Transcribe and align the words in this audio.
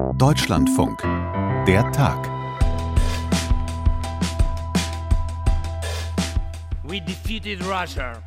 Deutschlandfunk. 0.00 1.02
Der 1.66 1.90
Tag. 1.92 2.26
We 6.84 7.00
defeated 7.00 7.62
Russia 7.64 8.22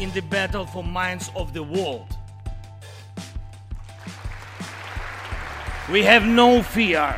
in 0.00 0.10
the 0.12 0.22
battle 0.22 0.64
for 0.64 0.82
minds 0.82 1.30
of 1.36 1.52
the 1.52 1.62
world. 1.62 2.16
We 5.92 6.02
have 6.02 6.24
no 6.24 6.62
fear, 6.62 7.14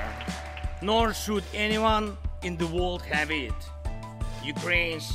nor 0.82 1.14
should 1.14 1.44
anyone 1.54 2.16
in 2.42 2.56
the 2.56 2.66
world 2.66 3.02
have 3.02 3.30
it. 3.30 3.54
Ukraine's 4.44 5.12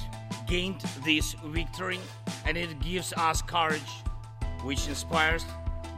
gained 0.48 0.82
this 1.04 1.36
victory 1.44 2.00
and 2.46 2.58
it 2.58 2.80
gives 2.80 3.12
us 3.14 3.42
courage, 3.42 3.92
which 4.64 4.88
inspires 4.88 5.44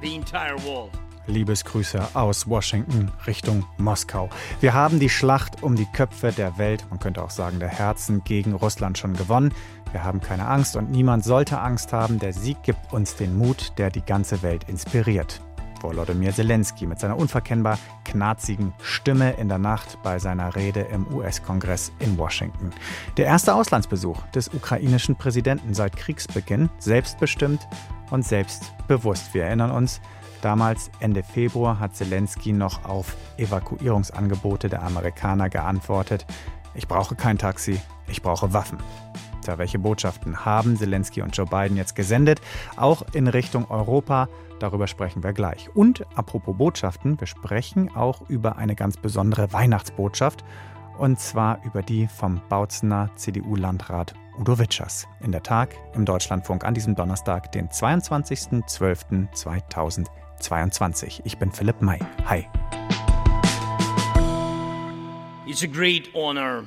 the 0.02 0.16
entire 0.16 0.58
world. 0.58 0.98
Liebesgrüße 1.28 2.16
aus 2.16 2.48
Washington 2.48 3.12
Richtung 3.28 3.66
Moskau. 3.78 4.30
Wir 4.60 4.74
haben 4.74 5.00
die 5.00 5.10
Schlacht 5.10 5.64
um 5.64 5.76
die 5.76 5.86
Köpfe 5.86 6.32
der 6.32 6.58
Welt, 6.58 6.86
man 6.90 7.00
könnte 7.00 7.24
auch 7.24 7.30
sagen 7.30 7.60
der 7.60 7.70
Herzen, 7.70 8.24
gegen 8.24 8.54
Russland 8.54 8.98
schon 8.98 9.14
gewonnen. 9.14 9.54
Wir 9.92 10.04
haben 10.04 10.20
keine 10.20 10.48
Angst 10.48 10.76
und 10.76 10.92
niemand 10.92 11.24
sollte 11.24 11.60
Angst 11.60 11.94
haben. 11.94 12.20
Der 12.20 12.34
Sieg 12.34 12.62
gibt 12.64 12.92
uns 12.92 13.16
den 13.16 13.38
Mut, 13.38 13.74
der 13.78 13.90
die 13.90 14.02
ganze 14.02 14.42
Welt 14.42 14.66
inspiriert. 14.68 15.42
Volodymyr 15.82 16.34
Zelensky 16.34 16.86
mit 16.86 17.00
seiner 17.00 17.18
unverkennbar 17.18 17.78
knarzigen 18.04 18.74
Stimme 18.82 19.32
in 19.34 19.50
der 19.50 19.58
Nacht 19.58 19.98
bei 20.04 20.20
seiner 20.20 20.56
Rede 20.56 20.82
im 20.82 21.08
US-Kongress 21.14 21.92
in 22.00 22.18
Washington. 22.18 22.72
Der 23.18 23.26
erste 23.26 23.54
Auslandsbesuch 23.54 24.22
des 24.28 24.50
ukrainischen 24.50 25.16
Präsidenten 25.16 25.74
seit 25.74 25.96
Kriegsbeginn, 25.96 26.70
selbstbestimmt 26.80 27.68
und 28.12 28.26
selbstbewusst. 28.26 29.34
Wir 29.34 29.46
erinnern 29.46 29.72
uns, 29.72 30.02
Damals, 30.48 30.90
Ende 31.02 31.24
Februar, 31.24 31.78
hat 31.78 31.98
Zelensky 31.98 32.54
noch 32.54 32.86
auf 32.86 33.18
Evakuierungsangebote 33.36 34.70
der 34.70 34.82
Amerikaner 34.82 35.50
geantwortet, 35.50 36.26
ich 36.74 36.88
brauche 36.88 37.16
kein 37.16 37.38
Taxi, 37.38 37.82
ich 38.08 38.22
brauche 38.22 38.54
Waffen. 38.54 38.78
Tja, 39.42 39.58
welche 39.58 39.78
Botschaften 39.78 40.46
haben 40.46 40.78
Zelensky 40.78 41.22
und 41.22 41.36
Joe 41.36 41.48
Biden 41.48 41.76
jetzt 41.76 41.98
gesendet? 41.98 42.40
Auch 42.78 43.04
in 43.12 43.28
Richtung 43.28 43.70
Europa, 43.70 44.30
darüber 44.62 44.88
sprechen 44.88 45.22
wir 45.22 45.34
gleich. 45.34 45.68
Und 45.76 46.06
apropos 46.16 46.56
Botschaften, 46.56 47.20
wir 47.20 47.28
sprechen 47.28 47.94
auch 47.94 48.22
über 48.30 48.56
eine 48.56 48.76
ganz 48.76 48.96
besondere 48.96 49.52
Weihnachtsbotschaft 49.52 50.46
und 50.98 51.20
zwar 51.20 51.60
über 51.66 51.82
die 51.82 52.08
vom 52.08 52.40
Bautzener 52.48 53.10
CDU-Landrat 53.18 54.14
Udo 54.40 54.60
Witschers. 54.60 55.10
In 55.20 55.34
der 55.34 55.44
Tag 55.44 55.76
im 55.94 56.06
Deutschlandfunk 56.06 56.64
an 56.64 56.74
diesem 56.74 56.96
Donnerstag, 56.96 57.52
den 57.52 57.68
22.12.2020. 57.68 60.08
22. 60.42 61.22
Ich 61.26 61.38
bin 61.38 61.52
Philipp 61.52 61.82
May. 61.82 62.00
Hi. 62.26 62.48
It's 65.48 65.64
a 65.64 65.68
great 65.68 66.10
honor 66.14 66.66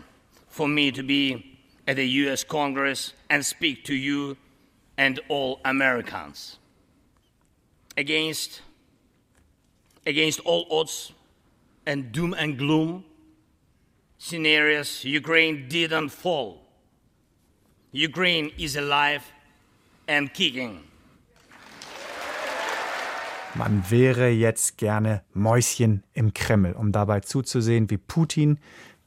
for 0.49 0.67
me 0.67 0.91
to 0.93 1.03
be 1.03 1.59
at 1.87 1.97
the 1.97 2.07
US 2.25 2.45
Congress 2.45 3.13
and 3.29 3.45
speak 3.45 3.85
to 3.85 3.95
you 3.95 4.37
and 4.97 5.21
all 5.29 5.61
Americans. 5.65 6.59
Against 7.97 8.63
against 10.07 10.41
all 10.41 10.67
odds 10.71 11.13
and 11.87 12.13
doom 12.13 12.35
and 12.35 12.57
gloom 12.57 13.05
scenarios, 14.19 15.05
Ukraine 15.05 15.69
didn't 15.69 16.11
fall. 16.11 16.63
Ukraine 17.93 18.53
is 18.59 18.77
alive 18.77 19.25
and 20.07 20.33
kicking. 20.33 20.90
Man 23.55 23.91
wäre 23.91 24.29
jetzt 24.29 24.79
gerne 24.79 25.23
Mäuschen 25.35 26.05
im 26.15 26.33
Kreml, 26.35 26.73
um 26.73 26.93
dabei 26.93 27.21
zuzusehen, 27.21 27.91
wie 27.91 27.99
Putin 27.99 28.59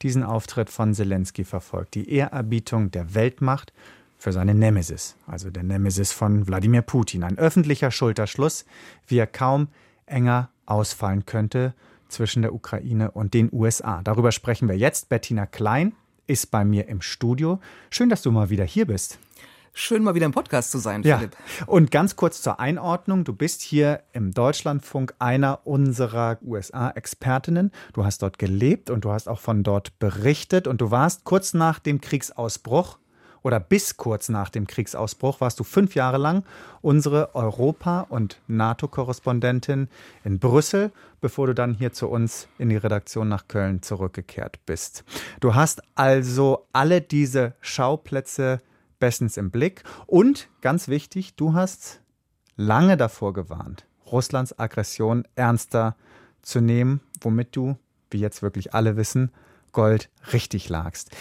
diesen 0.01 0.23
Auftritt 0.23 0.69
von 0.69 0.93
Zelensky 0.93 1.45
verfolgt. 1.45 1.95
Die 1.95 2.09
Ehrerbietung 2.09 2.91
der 2.91 3.15
Weltmacht 3.15 3.71
für 4.17 4.33
seine 4.33 4.53
Nemesis, 4.53 5.15
also 5.27 5.49
der 5.49 5.63
Nemesis 5.63 6.11
von 6.11 6.45
Wladimir 6.45 6.81
Putin. 6.81 7.23
Ein 7.23 7.37
öffentlicher 7.37 7.89
Schulterschluss, 7.89 8.65
wie 9.07 9.17
er 9.17 9.27
kaum 9.27 9.69
enger 10.05 10.49
ausfallen 10.65 11.25
könnte 11.25 11.73
zwischen 12.09 12.41
der 12.41 12.53
Ukraine 12.53 13.11
und 13.11 13.33
den 13.33 13.49
USA. 13.51 14.01
Darüber 14.03 14.33
sprechen 14.33 14.67
wir 14.67 14.77
jetzt. 14.77 15.07
Bettina 15.07 15.45
Klein 15.45 15.93
ist 16.27 16.51
bei 16.51 16.65
mir 16.65 16.87
im 16.89 17.01
Studio. 17.01 17.59
Schön, 17.89 18.09
dass 18.09 18.21
du 18.21 18.31
mal 18.31 18.49
wieder 18.49 18.65
hier 18.65 18.85
bist. 18.85 19.19
Schön, 19.75 20.03
mal 20.03 20.13
wieder 20.13 20.27
im 20.27 20.31
Podcast 20.31 20.69
zu 20.69 20.77
sein, 20.77 21.01
ja. 21.01 21.17
Philipp. 21.17 21.35
Und 21.65 21.89
ganz 21.89 22.15
kurz 22.15 22.43
zur 22.43 22.59
Einordnung. 22.59 23.23
Du 23.23 23.33
bist 23.33 23.63
hier 23.63 24.03
im 24.13 24.31
Deutschlandfunk 24.31 25.15
einer 25.17 25.61
unserer 25.65 26.37
USA-Expertinnen. 26.43 27.71
Du 27.93 28.05
hast 28.05 28.21
dort 28.21 28.37
gelebt 28.37 28.91
und 28.91 29.03
du 29.03 29.11
hast 29.11 29.27
auch 29.27 29.39
von 29.39 29.63
dort 29.63 29.97
berichtet. 29.97 30.67
Und 30.67 30.79
du 30.79 30.91
warst 30.91 31.23
kurz 31.23 31.55
nach 31.55 31.79
dem 31.79 32.01
Kriegsausbruch 32.01 32.99
oder 33.41 33.59
bis 33.59 33.97
kurz 33.97 34.29
nach 34.29 34.49
dem 34.49 34.67
Kriegsausbruch 34.67 35.41
warst 35.41 35.59
du 35.59 35.63
fünf 35.63 35.95
Jahre 35.95 36.17
lang 36.17 36.43
unsere 36.81 37.33
Europa- 37.33 38.05
und 38.09 38.39
NATO-Korrespondentin 38.47 39.89
in 40.23 40.37
Brüssel, 40.37 40.91
bevor 41.19 41.47
du 41.47 41.55
dann 41.55 41.73
hier 41.73 41.93
zu 41.93 42.07
uns 42.07 42.47
in 42.59 42.69
die 42.69 42.77
Redaktion 42.77 43.27
nach 43.27 43.47
Köln 43.47 43.81
zurückgekehrt 43.81 44.59
bist. 44.67 45.03
Du 45.39 45.55
hast 45.55 45.81
also 45.95 46.67
alle 46.73 47.01
diese 47.01 47.53
Schauplätze 47.59 48.61
bestens 49.03 49.35
im 49.35 49.51
Blick. 49.51 49.83
Und 50.07 50.47
ganz 50.61 50.87
wichtig, 50.87 51.35
du 51.35 51.53
hast 51.53 51.99
lange 52.55 52.95
davor 52.95 53.33
gewarnt, 53.33 53.85
Russlands 54.09 54.57
Aggression 54.57 55.27
ernster 55.35 55.97
zu 56.41 56.61
nehmen, 56.61 57.01
womit 57.19 57.53
du, 57.53 57.75
wie 58.11 58.19
jetzt 58.19 58.41
wirklich 58.41 58.73
alle 58.73 58.95
wissen, 58.95 59.29
Gold 59.73 60.09
richtig 60.31 60.69
lagst. 60.69 61.11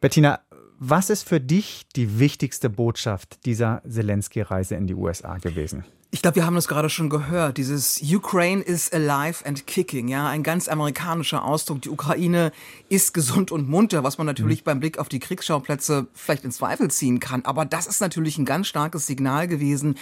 Bettina, 0.00 0.40
was 0.78 1.10
ist 1.10 1.28
für 1.28 1.38
dich 1.38 1.86
die 1.94 2.18
wichtigste 2.18 2.70
Botschaft 2.70 3.44
dieser 3.44 3.82
Zelensky-Reise 3.86 4.74
in 4.74 4.86
die 4.86 4.94
USA 4.94 5.36
gewesen? 5.36 5.84
Ich 6.12 6.22
glaube, 6.22 6.36
wir 6.36 6.46
haben 6.46 6.54
das 6.54 6.68
gerade 6.68 6.88
schon 6.88 7.10
gehört. 7.10 7.58
Dieses 7.58 8.00
Ukraine 8.00 8.62
is 8.62 8.92
alive 8.92 9.44
and 9.44 9.66
kicking, 9.66 10.08
ja, 10.08 10.28
ein 10.28 10.42
ganz 10.42 10.68
amerikanischer 10.68 11.44
Ausdruck. 11.44 11.82
Die 11.82 11.90
Ukraine 11.90 12.52
ist 12.88 13.12
gesund 13.12 13.50
und 13.50 13.68
munter, 13.68 14.04
was 14.04 14.16
man 14.16 14.26
natürlich 14.26 14.60
mhm. 14.60 14.64
beim 14.64 14.80
Blick 14.80 14.98
auf 14.98 15.08
die 15.08 15.18
Kriegsschauplätze 15.18 16.06
vielleicht 16.14 16.44
in 16.44 16.52
Zweifel 16.52 16.90
ziehen 16.90 17.18
kann. 17.18 17.44
Aber 17.44 17.64
das 17.64 17.86
ist 17.86 18.00
natürlich 18.00 18.38
ein 18.38 18.44
ganz 18.44 18.68
starkes 18.68 19.06
Signal 19.06 19.48
gewesen. 19.48 19.96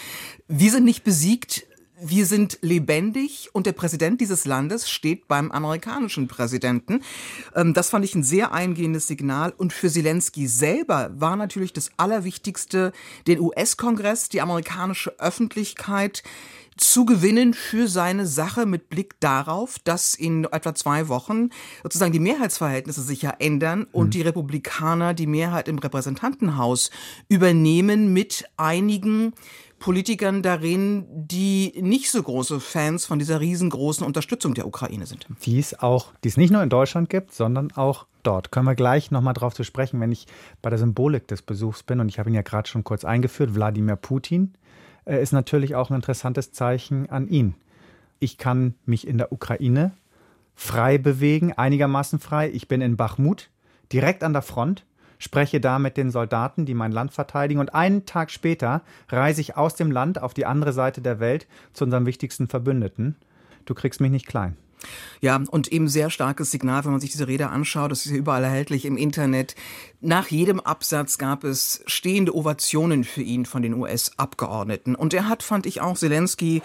Wir 0.46 0.70
sind 0.70 0.84
nicht 0.84 1.04
besiegt 1.04 1.66
wir 2.00 2.26
sind 2.26 2.58
lebendig 2.60 3.50
und 3.52 3.66
der 3.66 3.72
Präsident 3.72 4.20
dieses 4.20 4.44
Landes 4.44 4.90
steht 4.90 5.28
beim 5.28 5.52
amerikanischen 5.52 6.26
Präsidenten. 6.26 7.00
Ähm, 7.54 7.72
das 7.72 7.90
fand 7.90 8.04
ich 8.04 8.14
ein 8.14 8.24
sehr 8.24 8.52
eingehendes 8.52 9.06
Signal. 9.06 9.52
Und 9.56 9.72
für 9.72 9.88
Zelensky 9.88 10.46
selber 10.46 11.10
war 11.14 11.36
natürlich 11.36 11.72
das 11.72 11.90
Allerwichtigste, 11.96 12.92
den 13.26 13.40
US-Kongress, 13.40 14.28
die 14.28 14.40
amerikanische 14.40 15.18
Öffentlichkeit 15.20 16.22
zu 16.76 17.04
gewinnen 17.04 17.54
für 17.54 17.86
seine 17.86 18.26
Sache 18.26 18.66
mit 18.66 18.88
Blick 18.88 19.20
darauf, 19.20 19.78
dass 19.78 20.14
in 20.14 20.44
etwa 20.44 20.74
zwei 20.74 21.06
Wochen 21.06 21.50
sozusagen 21.84 22.12
die 22.12 22.18
Mehrheitsverhältnisse 22.18 23.02
sich 23.02 23.22
ja 23.22 23.30
ändern 23.38 23.86
und 23.92 24.06
mhm. 24.06 24.10
die 24.10 24.22
Republikaner 24.22 25.14
die 25.14 25.28
Mehrheit 25.28 25.68
im 25.68 25.78
Repräsentantenhaus 25.78 26.90
übernehmen 27.28 28.12
mit 28.12 28.44
einigen 28.56 29.34
Politikern 29.84 30.42
darin, 30.42 31.04
die 31.10 31.74
nicht 31.82 32.10
so 32.10 32.22
große 32.22 32.58
Fans 32.58 33.04
von 33.04 33.18
dieser 33.18 33.40
riesengroßen 33.40 34.06
Unterstützung 34.06 34.54
der 34.54 34.66
Ukraine 34.66 35.04
sind. 35.04 35.26
Die 35.44 35.58
es 35.58 35.78
auch, 35.78 36.14
die 36.24 36.28
es 36.28 36.38
nicht 36.38 36.50
nur 36.50 36.62
in 36.62 36.70
Deutschland 36.70 37.10
gibt, 37.10 37.34
sondern 37.34 37.70
auch 37.72 38.06
dort. 38.22 38.50
Können 38.50 38.64
wir 38.64 38.76
gleich 38.76 39.10
nochmal 39.10 39.34
drauf 39.34 39.52
zu 39.52 39.62
sprechen, 39.62 40.00
wenn 40.00 40.10
ich 40.10 40.26
bei 40.62 40.70
der 40.70 40.78
Symbolik 40.78 41.28
des 41.28 41.42
Besuchs 41.42 41.82
bin. 41.82 42.00
Und 42.00 42.08
ich 42.08 42.18
habe 42.18 42.30
ihn 42.30 42.34
ja 42.34 42.40
gerade 42.40 42.66
schon 42.66 42.82
kurz 42.82 43.04
eingeführt. 43.04 43.54
Wladimir 43.54 43.96
Putin 43.96 44.54
äh, 45.04 45.22
ist 45.22 45.34
natürlich 45.34 45.74
auch 45.74 45.90
ein 45.90 45.96
interessantes 45.96 46.50
Zeichen 46.52 47.10
an 47.10 47.28
ihn. 47.28 47.54
Ich 48.20 48.38
kann 48.38 48.76
mich 48.86 49.06
in 49.06 49.18
der 49.18 49.32
Ukraine 49.32 49.92
frei 50.54 50.96
bewegen, 50.96 51.52
einigermaßen 51.52 52.20
frei. 52.20 52.48
Ich 52.48 52.68
bin 52.68 52.80
in 52.80 52.96
Bachmut, 52.96 53.50
direkt 53.92 54.24
an 54.24 54.32
der 54.32 54.40
Front 54.40 54.86
spreche 55.24 55.58
da 55.58 55.78
mit 55.78 55.96
den 55.96 56.10
Soldaten, 56.10 56.66
die 56.66 56.74
mein 56.74 56.92
Land 56.92 57.12
verteidigen 57.12 57.58
und 57.58 57.74
einen 57.74 58.04
Tag 58.04 58.30
später 58.30 58.82
reise 59.08 59.40
ich 59.40 59.56
aus 59.56 59.74
dem 59.74 59.90
Land 59.90 60.22
auf 60.22 60.34
die 60.34 60.46
andere 60.46 60.72
Seite 60.72 61.00
der 61.00 61.18
Welt 61.18 61.46
zu 61.72 61.84
unserem 61.84 62.06
wichtigsten 62.06 62.46
Verbündeten. 62.46 63.16
Du 63.64 63.74
kriegst 63.74 64.00
mich 64.00 64.10
nicht 64.10 64.26
klein. 64.26 64.56
Ja, 65.22 65.42
und 65.50 65.72
eben 65.72 65.88
sehr 65.88 66.10
starkes 66.10 66.50
Signal, 66.50 66.84
wenn 66.84 66.92
man 66.92 67.00
sich 67.00 67.10
diese 67.10 67.26
Rede 67.26 67.48
anschaut, 67.48 67.90
das 67.90 68.04
ist 68.04 68.12
ja 68.12 68.18
überall 68.18 68.44
erhältlich 68.44 68.84
im 68.84 68.98
Internet. 68.98 69.54
Nach 70.02 70.28
jedem 70.28 70.60
Absatz 70.60 71.16
gab 71.16 71.44
es 71.44 71.82
stehende 71.86 72.34
Ovationen 72.34 73.04
für 73.04 73.22
ihn 73.22 73.46
von 73.46 73.62
den 73.62 73.72
US-Abgeordneten. 73.72 74.94
Und 74.94 75.14
er 75.14 75.26
hat, 75.26 75.42
fand 75.42 75.64
ich 75.64 75.80
auch, 75.80 75.96
Zelensky 75.96 76.60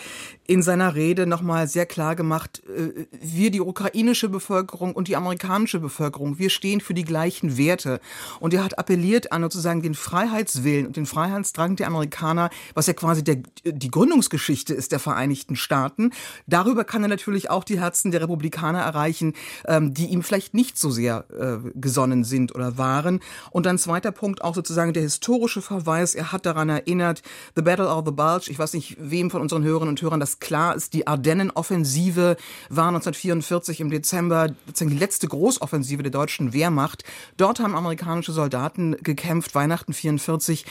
in 0.49 0.63
seiner 0.63 0.95
Rede 0.95 1.27
nochmal 1.27 1.67
sehr 1.67 1.85
klar 1.85 2.15
gemacht, 2.15 2.63
äh, 2.65 3.05
wir, 3.21 3.51
die 3.51 3.61
ukrainische 3.61 4.29
Bevölkerung 4.29 4.93
und 4.93 5.07
die 5.07 5.15
amerikanische 5.15 5.79
Bevölkerung, 5.79 6.39
wir 6.39 6.49
stehen 6.49 6.81
für 6.81 6.95
die 6.95 7.03
gleichen 7.03 7.55
Werte. 7.55 7.99
Und 8.39 8.55
er 8.55 8.63
hat 8.63 8.79
appelliert 8.79 9.31
an 9.31 9.43
sozusagen 9.43 9.83
den 9.83 9.93
Freiheitswillen 9.93 10.87
und 10.87 10.97
den 10.97 11.05
Freiheitsdrang 11.05 11.75
der 11.75 11.85
Amerikaner, 11.85 12.49
was 12.73 12.87
ja 12.87 12.93
quasi 12.93 13.23
der, 13.23 13.43
die 13.63 13.91
Gründungsgeschichte 13.91 14.73
ist 14.73 14.91
der 14.91 14.97
Vereinigten 14.97 15.55
Staaten. 15.55 16.13
Darüber 16.47 16.83
kann 16.83 17.03
er 17.03 17.09
natürlich 17.09 17.51
auch 17.51 17.63
die 17.63 17.79
Herzen 17.79 18.09
der 18.09 18.21
Republikaner 18.21 18.79
erreichen, 18.79 19.35
ähm, 19.67 19.93
die 19.93 20.07
ihm 20.07 20.23
vielleicht 20.23 20.55
nicht 20.55 20.79
so 20.79 20.89
sehr 20.89 21.25
äh, 21.29 21.69
gesonnen 21.75 22.23
sind 22.23 22.55
oder 22.55 22.75
waren. 22.79 23.19
Und 23.51 23.67
dann 23.67 23.77
zweiter 23.77 24.11
Punkt 24.11 24.43
auch 24.43 24.55
sozusagen 24.55 24.93
der 24.93 25.03
historische 25.03 25.61
Verweis. 25.61 26.15
Er 26.15 26.31
hat 26.31 26.47
daran 26.47 26.69
erinnert, 26.69 27.21
The 27.55 27.61
Battle 27.61 27.87
of 27.87 28.03
the 28.07 28.11
Bulge. 28.11 28.49
Ich 28.49 28.57
weiß 28.57 28.73
nicht, 28.73 28.97
wem 28.99 29.29
von 29.29 29.43
unseren 29.43 29.63
Hörerinnen 29.63 29.89
und 29.89 30.01
Hörern 30.01 30.19
das 30.19 30.38
klar 30.39 30.75
ist, 30.75 30.93
die 30.93 31.07
Ardennenoffensive 31.07 32.37
war 32.69 32.87
1944 32.87 33.81
im 33.81 33.89
Dezember 33.89 34.49
die 34.79 34.85
letzte 34.97 35.27
Großoffensive 35.27 36.03
der 36.03 36.11
deutschen 36.11 36.53
Wehrmacht. 36.53 37.03
Dort 37.37 37.59
haben 37.59 37.75
amerikanische 37.75 38.31
Soldaten 38.31 38.95
gekämpft, 39.03 39.55
Weihnachten 39.55 39.93
44. 39.93 40.65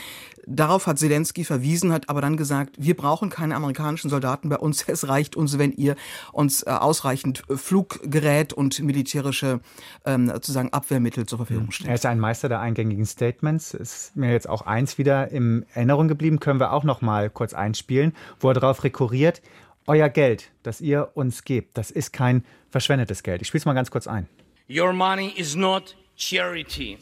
Darauf 0.50 0.87
hat 0.87 0.99
Zelensky 0.99 1.45
verwiesen, 1.45 1.93
hat 1.93 2.09
aber 2.09 2.23
dann 2.23 2.39
gesagt, 2.39 2.77
wir 2.79 2.97
brauchen 2.97 3.29
keine 3.29 3.55
amerikanischen 3.55 4.09
Soldaten 4.09 4.49
bei 4.49 4.56
uns. 4.56 4.87
Es 4.99 5.06
reicht 5.06 5.37
uns, 5.37 5.59
wenn 5.59 5.73
ihr 5.73 5.97
uns 6.33 6.62
äh, 6.62 6.71
ausreichend 6.71 7.43
Fluggerät 7.55 8.53
und 8.53 8.81
militärische 8.81 9.61
ähm, 10.06 10.29
sozusagen 10.29 10.73
Abwehrmittel 10.73 11.27
zur 11.27 11.39
Verfügung 11.39 11.67
hm. 11.67 11.73
stellt. 11.73 11.89
Er 11.91 11.95
ist 11.95 12.06
ein 12.06 12.19
Meister 12.19 12.49
der 12.49 12.61
eingängigen 12.61 13.05
Statements. 13.05 13.75
Ist 13.75 14.17
mir 14.17 14.33
jetzt 14.33 14.49
auch 14.49 14.62
eins 14.62 14.97
wieder 14.97 15.31
in 15.31 15.67
Erinnerung 15.75 16.09
geblieben, 16.09 16.41
können 16.41 16.59
wir 16.59 16.73
auch 16.73 16.85
noch 16.85 17.03
mal 17.03 17.29
kurz 17.29 17.53
einspielen, 17.53 18.15
wo 18.41 18.49
er 18.49 18.55
darauf 18.55 18.83
rekurriert, 18.83 19.43
euer 19.87 20.09
Geld, 20.09 20.51
das 20.62 20.81
ihr 20.81 21.11
uns 21.15 21.44
gebt, 21.44 21.77
das 21.79 21.91
ist 21.91 22.12
kein 22.12 22.44
verschwendetes 22.71 23.23
Geld. 23.23 23.43
Ich 23.43 23.49
spiele 23.49 23.61
es 23.61 23.67
mal 23.67 23.75
ganz 23.75 23.91
kurz 23.91 24.06
ein. 24.06 24.29
Your 24.69 24.93
money 24.93 25.33
is 25.37 25.55
not 25.55 25.97
charity. 26.17 26.99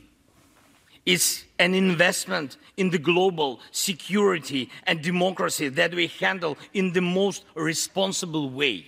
It's 1.09 1.47
an 1.59 1.73
investment 1.73 2.59
in 2.75 2.91
the 2.91 2.99
global 2.99 3.61
security 3.71 4.69
and 4.87 5.05
democracy 5.05 5.71
that 5.71 5.95
we 5.95 6.11
handle 6.21 6.57
in 6.73 6.93
the 6.95 7.01
most 7.01 7.45
responsible 7.55 8.51
way. 8.51 8.85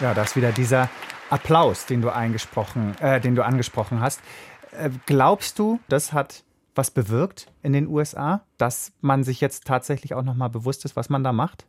Ja, 0.00 0.14
das 0.14 0.36
wieder 0.36 0.52
dieser 0.52 0.88
Applaus, 1.28 1.86
den 1.86 2.02
du, 2.02 2.14
eingesprochen, 2.14 2.96
äh, 3.00 3.20
den 3.20 3.34
du 3.34 3.44
angesprochen 3.44 3.98
hast. 4.00 4.20
Äh, 4.70 4.90
glaubst 5.06 5.58
du, 5.58 5.80
das 5.88 6.12
hat 6.12 6.44
was 6.76 6.92
bewirkt 6.92 7.48
in 7.64 7.72
den 7.72 7.88
USA, 7.88 8.42
dass 8.58 8.92
man 9.00 9.24
sich 9.24 9.40
jetzt 9.40 9.66
tatsächlich 9.66 10.14
auch 10.14 10.22
noch 10.22 10.36
mal 10.36 10.48
bewusst 10.48 10.84
ist, 10.84 10.94
was 10.94 11.08
man 11.08 11.24
da 11.24 11.32
macht? 11.32 11.66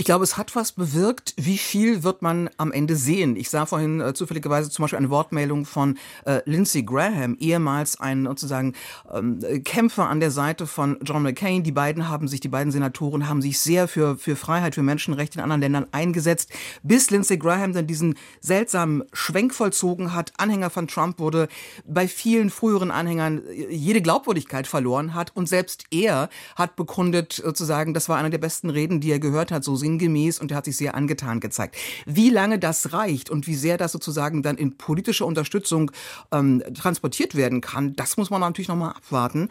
Ich 0.00 0.04
glaube, 0.04 0.22
es 0.22 0.36
hat 0.36 0.54
was 0.54 0.70
bewirkt. 0.70 1.34
Wie 1.36 1.58
viel 1.58 2.04
wird 2.04 2.22
man 2.22 2.48
am 2.56 2.70
Ende 2.70 2.94
sehen? 2.94 3.34
Ich 3.34 3.50
sah 3.50 3.66
vorhin 3.66 4.00
äh, 4.00 4.14
zufälligerweise 4.14 4.70
zum 4.70 4.84
Beispiel 4.84 4.98
eine 4.98 5.10
Wortmeldung 5.10 5.64
von 5.64 5.98
äh, 6.24 6.40
Lindsey 6.44 6.84
Graham, 6.84 7.36
ehemals 7.40 7.98
ein 7.98 8.24
sozusagen 8.24 8.74
ähm, 9.12 9.40
Kämpfer 9.64 10.08
an 10.08 10.20
der 10.20 10.30
Seite 10.30 10.68
von 10.68 11.00
John 11.02 11.24
McCain. 11.24 11.64
Die 11.64 11.72
beiden 11.72 12.08
haben 12.08 12.28
sich, 12.28 12.38
die 12.38 12.46
beiden 12.46 12.70
Senatoren 12.70 13.28
haben 13.28 13.42
sich 13.42 13.58
sehr 13.58 13.88
für, 13.88 14.16
für 14.16 14.36
Freiheit, 14.36 14.76
für 14.76 14.84
Menschenrechte 14.84 15.38
in 15.38 15.42
anderen 15.42 15.62
Ländern 15.62 15.86
eingesetzt, 15.90 16.52
bis 16.84 17.10
Lindsey 17.10 17.36
Graham 17.36 17.72
dann 17.72 17.88
diesen 17.88 18.14
seltsamen 18.40 19.02
Schwenk 19.12 19.52
vollzogen 19.52 20.14
hat, 20.14 20.32
Anhänger 20.36 20.70
von 20.70 20.86
Trump 20.86 21.18
wurde, 21.18 21.48
bei 21.84 22.06
vielen 22.06 22.50
früheren 22.50 22.92
Anhängern 22.92 23.42
äh, 23.48 23.74
jede 23.74 24.00
Glaubwürdigkeit 24.00 24.68
verloren 24.68 25.14
hat 25.14 25.34
und 25.34 25.48
selbst 25.48 25.86
er 25.90 26.28
hat 26.54 26.76
bekundet 26.76 27.32
sozusagen, 27.32 27.94
das 27.94 28.08
war 28.08 28.16
eine 28.16 28.30
der 28.30 28.38
besten 28.38 28.70
Reden, 28.70 29.00
die 29.00 29.10
er 29.10 29.18
gehört 29.18 29.50
hat, 29.50 29.64
so 29.64 29.74
sinngemäß 29.88 30.38
und 30.38 30.50
er 30.50 30.58
hat 30.58 30.66
sich 30.66 30.76
sehr 30.76 30.94
angetan 30.94 31.40
gezeigt. 31.40 31.76
Wie 32.04 32.28
lange 32.30 32.58
das 32.58 32.92
reicht 32.92 33.30
und 33.30 33.46
wie 33.46 33.54
sehr 33.54 33.78
das 33.78 33.92
sozusagen 33.92 34.42
dann 34.42 34.56
in 34.56 34.76
politische 34.76 35.24
Unterstützung 35.24 35.90
ähm, 36.30 36.62
transportiert 36.74 37.34
werden 37.34 37.60
kann, 37.60 37.94
das 37.96 38.16
muss 38.18 38.28
man 38.30 38.40
natürlich 38.40 38.68
nochmal 38.68 38.90
abwarten. 38.90 39.48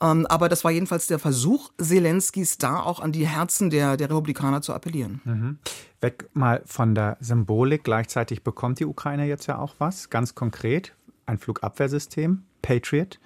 Ähm, 0.00 0.26
aber 0.26 0.48
das 0.48 0.62
war 0.62 0.70
jedenfalls 0.70 1.08
der 1.08 1.18
Versuch 1.18 1.70
Zelenskis 1.78 2.58
da 2.58 2.80
auch 2.80 3.00
an 3.00 3.10
die 3.10 3.26
Herzen 3.26 3.70
der, 3.70 3.96
der 3.96 4.10
Republikaner 4.10 4.62
zu 4.62 4.72
appellieren. 4.72 5.20
Mhm. 5.24 5.58
Weg 6.00 6.28
mal 6.34 6.62
von 6.64 6.94
der 6.94 7.16
Symbolik. 7.20 7.84
Gleichzeitig 7.84 8.44
bekommt 8.44 8.78
die 8.78 8.86
Ukraine 8.86 9.26
jetzt 9.26 9.46
ja 9.46 9.58
auch 9.58 9.74
was, 9.78 10.08
ganz 10.08 10.34
konkret, 10.34 10.94
ein 11.26 11.38
Flugabwehrsystem, 11.38 12.42
Patriot, 12.62 13.18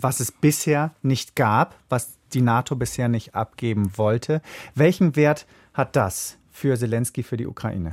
was 0.00 0.20
es 0.20 0.32
bisher 0.32 0.94
nicht 1.02 1.36
gab, 1.36 1.76
was 1.88 2.16
die 2.32 2.42
NATO 2.42 2.76
bisher 2.76 3.08
nicht 3.08 3.34
abgeben 3.34 3.92
wollte. 3.96 4.42
Welchen 4.74 5.16
Wert 5.16 5.46
hat 5.76 5.94
das 5.94 6.38
für 6.50 6.76
Zelensky, 6.76 7.22
für 7.22 7.36
die 7.36 7.46
Ukraine? 7.46 7.92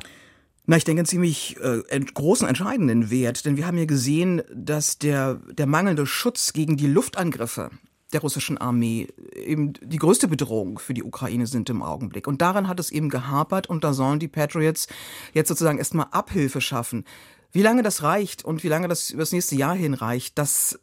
Na, 0.65 0.77
ich 0.77 0.85
denke, 0.85 1.01
einen 1.01 1.07
ziemlich 1.07 1.57
äh, 1.59 1.99
großen, 1.99 2.47
entscheidenden 2.47 3.09
Wert, 3.09 3.45
denn 3.45 3.57
wir 3.57 3.67
haben 3.67 3.77
ja 3.77 3.85
gesehen, 3.85 4.41
dass 4.53 4.97
der, 4.97 5.35
der 5.51 5.67
mangelnde 5.67 6.05
Schutz 6.05 6.53
gegen 6.53 6.77
die 6.77 6.87
Luftangriffe 6.87 7.69
der 8.13 8.21
russischen 8.21 8.57
Armee 8.57 9.07
eben 9.35 9.73
die 9.73 9.97
größte 9.97 10.27
Bedrohung 10.27 10.79
für 10.79 10.93
die 10.93 11.03
Ukraine 11.03 11.47
sind 11.47 11.69
im 11.69 11.81
Augenblick. 11.81 12.27
Und 12.27 12.41
daran 12.41 12.67
hat 12.67 12.79
es 12.79 12.91
eben 12.91 13.09
gehapert 13.09 13.67
und 13.67 13.83
da 13.83 13.91
sollen 13.91 14.19
die 14.19 14.27
Patriots 14.27 14.87
jetzt 15.33 15.49
sozusagen 15.49 15.79
erstmal 15.79 16.07
Abhilfe 16.11 16.61
schaffen. 16.61 17.05
Wie 17.51 17.63
lange 17.63 17.83
das 17.83 18.03
reicht 18.03 18.45
und 18.45 18.63
wie 18.63 18.67
lange 18.69 18.87
das 18.87 19.09
über 19.09 19.23
das 19.23 19.31
nächste 19.31 19.55
Jahr 19.55 19.75
hin 19.75 19.93
reicht, 19.93 20.37
das 20.37 20.79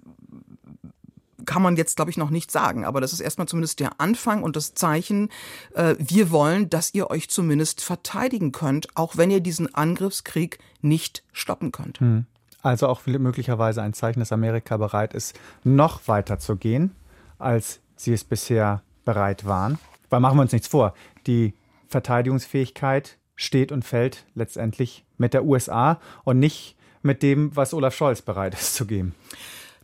kann 1.45 1.63
man 1.63 1.77
jetzt, 1.77 1.97
glaube 1.97 2.11
ich, 2.11 2.17
noch 2.17 2.31
nicht 2.31 2.51
sagen. 2.51 2.85
Aber 2.85 3.01
das 3.01 3.13
ist 3.13 3.21
erstmal 3.21 3.49
zumindest 3.49 3.81
der 3.81 4.01
Anfang 4.01 4.43
und 4.43 4.57
das 4.57 4.75
Zeichen. 4.75 5.31
Äh, 5.75 5.95
wir 5.99 6.31
wollen, 6.31 6.71
dass 6.71 6.95
ihr 6.95 7.11
euch 7.11 7.29
zumindest 7.31 7.83
verteidigen 7.83 8.53
könnt, 8.53 8.89
auch 8.97 9.17
wenn 9.17 9.31
ihr 9.31 9.41
diesen 9.41 9.75
Angriffskrieg 9.75 10.59
nicht 10.81 11.23
stoppen 11.33 11.73
könnt. 11.73 12.01
Hm. 12.01 12.27
Also 12.63 12.89
auch 12.89 13.07
möglicherweise 13.07 13.83
ein 13.83 13.95
Zeichen, 13.95 14.21
dass 14.21 14.33
Amerika 14.33 14.77
bereit 14.77 15.15
ist, 15.15 15.39
noch 15.65 16.07
weiter 16.09 16.39
zu 16.39 16.57
gehen, 16.57 16.95
als 17.39 17.81
sie 17.97 18.13
es 18.13 18.25
bisher 18.25 18.83
bereit 19.05 19.47
waren. 19.47 19.79
Weil 20.11 20.21
machen 20.21 20.37
wir 20.37 20.43
uns 20.43 20.53
nichts 20.53 20.69
vor. 20.69 20.95
Die 21.27 21.55
Verteidigungsfähigkeit 21.89 23.17
steht 23.35 23.73
und 23.73 23.85
fällt 23.85 24.27
letztendlich 24.35 25.05
mit 25.17 25.33
der 25.33 25.45
USA 25.45 26.01
und 26.25 26.39
nicht 26.39 26.77
mit 27.03 27.23
dem, 27.23 27.57
was 27.57 27.73
Olaf 27.73 27.95
Scholz 27.95 28.21
bereit 28.23 28.55
ist 28.55 28.75
zu 28.75 28.87
geben. 28.87 29.15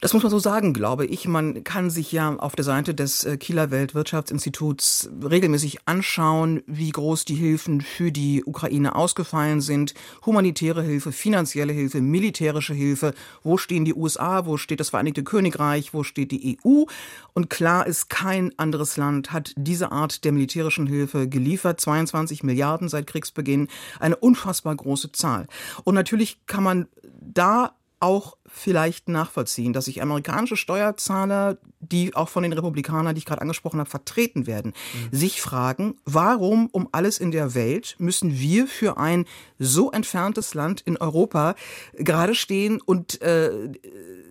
Das 0.00 0.12
muss 0.12 0.22
man 0.22 0.30
so 0.30 0.38
sagen, 0.38 0.74
glaube 0.74 1.06
ich. 1.06 1.26
Man 1.26 1.64
kann 1.64 1.88
sich 1.88 2.12
ja 2.12 2.36
auf 2.36 2.54
der 2.54 2.66
Seite 2.66 2.94
des 2.94 3.24
äh, 3.24 3.38
Kieler 3.38 3.70
Weltwirtschaftsinstituts 3.70 5.08
regelmäßig 5.24 5.88
anschauen, 5.88 6.62
wie 6.66 6.90
groß 6.90 7.24
die 7.24 7.34
Hilfen 7.34 7.80
für 7.80 8.12
die 8.12 8.44
Ukraine 8.44 8.94
ausgefallen 8.94 9.62
sind. 9.62 9.94
Humanitäre 10.26 10.82
Hilfe, 10.82 11.12
finanzielle 11.12 11.72
Hilfe, 11.72 12.02
militärische 12.02 12.74
Hilfe. 12.74 13.14
Wo 13.42 13.56
stehen 13.56 13.86
die 13.86 13.94
USA? 13.94 14.44
Wo 14.44 14.58
steht 14.58 14.80
das 14.80 14.90
Vereinigte 14.90 15.24
Königreich? 15.24 15.94
Wo 15.94 16.02
steht 16.02 16.30
die 16.30 16.58
EU? 16.62 16.84
Und 17.32 17.48
klar 17.48 17.86
ist, 17.86 18.10
kein 18.10 18.52
anderes 18.58 18.98
Land 18.98 19.32
hat 19.32 19.54
diese 19.56 19.92
Art 19.92 20.24
der 20.26 20.32
militärischen 20.32 20.86
Hilfe 20.86 21.26
geliefert. 21.26 21.80
22 21.80 22.42
Milliarden 22.42 22.90
seit 22.90 23.06
Kriegsbeginn. 23.06 23.68
Eine 23.98 24.16
unfassbar 24.16 24.76
große 24.76 25.12
Zahl. 25.12 25.46
Und 25.84 25.94
natürlich 25.94 26.44
kann 26.44 26.64
man 26.64 26.86
da 27.18 27.72
auch 27.98 28.36
vielleicht 28.46 29.08
nachvollziehen, 29.08 29.72
dass 29.72 29.86
sich 29.86 30.02
amerikanische 30.02 30.56
Steuerzahler, 30.56 31.58
die 31.80 32.14
auch 32.14 32.28
von 32.28 32.42
den 32.42 32.52
Republikanern, 32.52 33.14
die 33.14 33.20
ich 33.20 33.24
gerade 33.24 33.40
angesprochen 33.40 33.80
habe, 33.80 33.88
vertreten 33.88 34.46
werden, 34.46 34.74
mhm. 34.92 35.16
sich 35.16 35.40
fragen, 35.40 35.96
warum 36.04 36.66
um 36.66 36.88
alles 36.92 37.18
in 37.18 37.30
der 37.30 37.54
Welt 37.54 37.96
müssen 37.98 38.38
wir 38.38 38.66
für 38.66 38.98
ein 38.98 39.24
so 39.58 39.90
entferntes 39.90 40.54
Land 40.54 40.82
in 40.82 40.96
Europa 40.98 41.54
gerade 41.94 42.34
stehen 42.34 42.80
und 42.80 43.20
äh, 43.22 43.70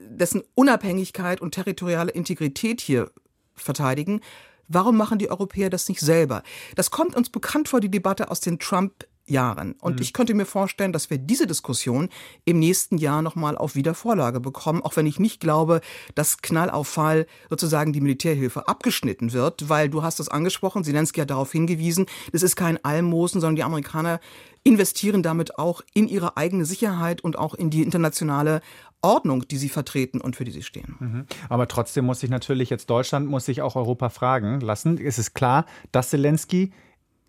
dessen 0.10 0.44
Unabhängigkeit 0.54 1.42
und 1.42 1.56
territoriale 1.56 2.12
Integrität 2.12 2.82
hier 2.82 3.12
verteidigen? 3.56 4.22
Warum 4.68 4.98
machen 4.98 5.20
die 5.20 5.30
Europäer 5.30 5.70
das 5.70 5.90
nicht 5.90 6.02
selber? 6.02 6.44
Das 6.76 6.92
kommt 6.92 7.16
uns 7.16 7.30
bekannt 7.30 7.70
vor, 7.70 7.82
die 7.82 7.92
Debatte 7.92 8.32
aus 8.32 8.40
den 8.40 8.60
Trump 8.60 9.06
Jahren. 9.28 9.74
Und 9.82 9.96
mhm. 9.96 10.02
ich 10.02 10.14
könnte 10.14 10.34
mir 10.34 10.46
vorstellen, 10.46 10.94
dass 10.94 11.10
wir 11.10 11.18
diese 11.18 11.48
Diskussion 11.48 12.10
im 12.46 12.60
nächsten 12.60 12.98
Jahr 12.98 13.22
nochmal 13.22 13.58
auf 13.58 13.76
Wiedervorlage 13.76 14.40
bekommen, 14.40 14.82
auch 14.84 14.96
wenn 14.96 15.08
ich 15.08 15.20
nicht 15.20 15.40
glaube, 15.40 15.82
dass 16.14 16.42
Knall 16.42 16.70
auf 16.70 16.88
Fall 16.88 17.26
sozusagen 17.50 17.94
die 17.94 18.02
Militärhilfe 18.02 18.68
abgeschnitten 18.68 19.34
wird, 19.34 19.70
weil 19.70 19.90
du 19.90 20.04
hast 20.04 20.20
es 20.20 20.30
angesprochen, 20.30 20.84
Zelensky 20.84 21.22
hat 21.22 21.30
darauf 21.30 21.52
hingewiesen, 21.52 22.06
das 22.32 22.44
ist 22.44 22.56
kein 22.56 22.84
Almosen, 22.84 23.42
sondern 23.42 23.56
die 23.56 23.64
Amerikaner 23.64 24.20
investieren 24.64 25.22
damit 25.22 25.60
auch 25.60 25.82
in 25.94 26.08
ihre 26.08 26.38
eigene 26.38 26.66
Sicherheit 26.66 27.22
und 27.22 27.38
auch 27.38 27.54
in 27.54 27.70
die 27.70 27.84
internationale 27.84 28.62
Ordnung, 29.02 29.48
die 29.48 29.58
sie 29.58 29.70
vertreten 29.70 30.20
und 30.20 30.36
für 30.36 30.46
die 30.46 30.52
sie 30.52 30.64
stehen. 30.64 30.96
Mhm. 31.00 31.26
Aber 31.50 31.68
trotzdem 31.68 32.06
muss 32.06 32.22
sich 32.22 32.32
natürlich 32.32 32.72
jetzt 32.72 32.90
Deutschland, 32.90 33.28
muss 33.28 33.46
sich 33.46 33.62
auch 33.62 33.76
Europa 33.76 34.10
fragen 34.10 34.60
lassen. 34.62 34.98
Es 34.98 35.20
ist 35.20 35.36
klar, 35.36 35.66
dass 35.92 36.10
Zelensky 36.10 36.72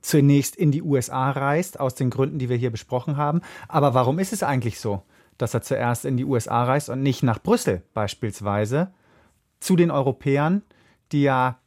zunächst 0.07 0.55
in 0.55 0.71
die 0.71 0.83
USA 0.83 1.33
reist, 1.33 1.81
aus 1.81 1.97
den 1.97 2.11
Gründen, 2.11 2.39
die 2.39 2.49
wir 2.49 2.57
hier 2.57 2.71
besprochen 2.71 3.17
haben. 3.17 3.41
Aber 3.67 3.93
warum 3.93 4.21
ist 4.21 4.33
es 4.33 4.45
eigentlich 4.45 4.79
so, 4.79 5.03
dass 5.37 5.53
er 5.53 5.63
zuerst 5.63 6.05
in 6.05 6.17
die 6.17 6.25
USA 6.25 6.63
reist 6.63 6.89
und 6.89 7.03
nicht 7.03 7.25
nach 7.25 7.43
Brüssel 7.43 7.83
beispielsweise 7.93 8.93
zu 9.59 9.75
den 9.75 9.91
Europäern, 9.91 10.63
die 11.11 11.23
ja 11.23 11.59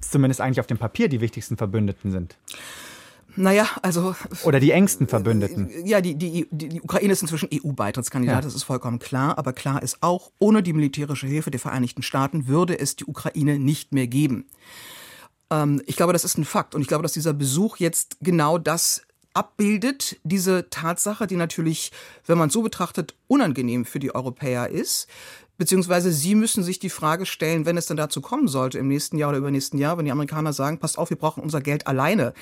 zumindest 0.00 0.40
eigentlich 0.40 0.60
auf 0.60 0.66
dem 0.66 0.78
Papier 0.78 1.10
die 1.10 1.20
wichtigsten 1.20 1.58
Verbündeten 1.58 2.10
sind. 2.10 2.38
Naja, 3.36 3.68
also. 3.82 4.16
Oder 4.44 4.60
die 4.60 4.72
engsten 4.72 5.06
Verbündeten. 5.06 5.70
Ja, 5.84 6.00
die, 6.00 6.14
die, 6.14 6.48
die, 6.50 6.80
Ukraine 6.80 7.12
ist 7.12 7.20
inzwischen 7.20 7.50
EU-Beitrittskandidat, 7.52 8.36
ja. 8.36 8.40
das 8.40 8.54
ist 8.54 8.64
vollkommen 8.64 8.98
klar. 8.98 9.36
Aber 9.36 9.52
klar 9.52 9.82
ist 9.82 9.98
auch, 10.02 10.32
ohne 10.38 10.62
die 10.62 10.72
militärische 10.72 11.26
Hilfe 11.26 11.50
der 11.50 11.60
Vereinigten 11.60 12.02
Staaten 12.02 12.46
würde 12.46 12.78
es 12.78 12.96
die 12.96 13.04
Ukraine 13.04 13.58
nicht 13.58 13.92
mehr 13.92 14.06
geben. 14.06 14.46
Ähm, 15.50 15.82
ich 15.86 15.96
glaube, 15.96 16.12
das 16.12 16.24
ist 16.24 16.38
ein 16.38 16.44
Fakt. 16.44 16.74
Und 16.74 16.82
ich 16.82 16.88
glaube, 16.88 17.02
dass 17.02 17.12
dieser 17.12 17.32
Besuch 17.32 17.78
jetzt 17.78 18.16
genau 18.20 18.58
das 18.58 19.02
abbildet, 19.34 20.18
diese 20.24 20.68
Tatsache, 20.70 21.26
die 21.26 21.36
natürlich, 21.36 21.92
wenn 22.26 22.38
man 22.38 22.50
so 22.50 22.62
betrachtet, 22.62 23.14
unangenehm 23.28 23.84
für 23.84 23.98
die 23.98 24.14
Europäer 24.14 24.68
ist. 24.68 25.06
Beziehungsweise 25.58 26.12
sie 26.12 26.34
müssen 26.34 26.62
sich 26.62 26.78
die 26.78 26.90
Frage 26.90 27.26
stellen, 27.26 27.66
wenn 27.66 27.76
es 27.76 27.86
dann 27.86 27.96
dazu 27.96 28.20
kommen 28.20 28.48
sollte 28.48 28.78
im 28.78 28.88
nächsten 28.88 29.18
Jahr 29.18 29.30
oder 29.30 29.38
übernächsten 29.38 29.78
Jahr, 29.78 29.98
wenn 29.98 30.04
die 30.04 30.12
Amerikaner 30.12 30.52
sagen, 30.52 30.78
passt 30.78 30.98
auf, 30.98 31.10
wir 31.10 31.18
brauchen 31.18 31.42
unser 31.42 31.60
Geld 31.60 31.86
alleine 31.86 32.32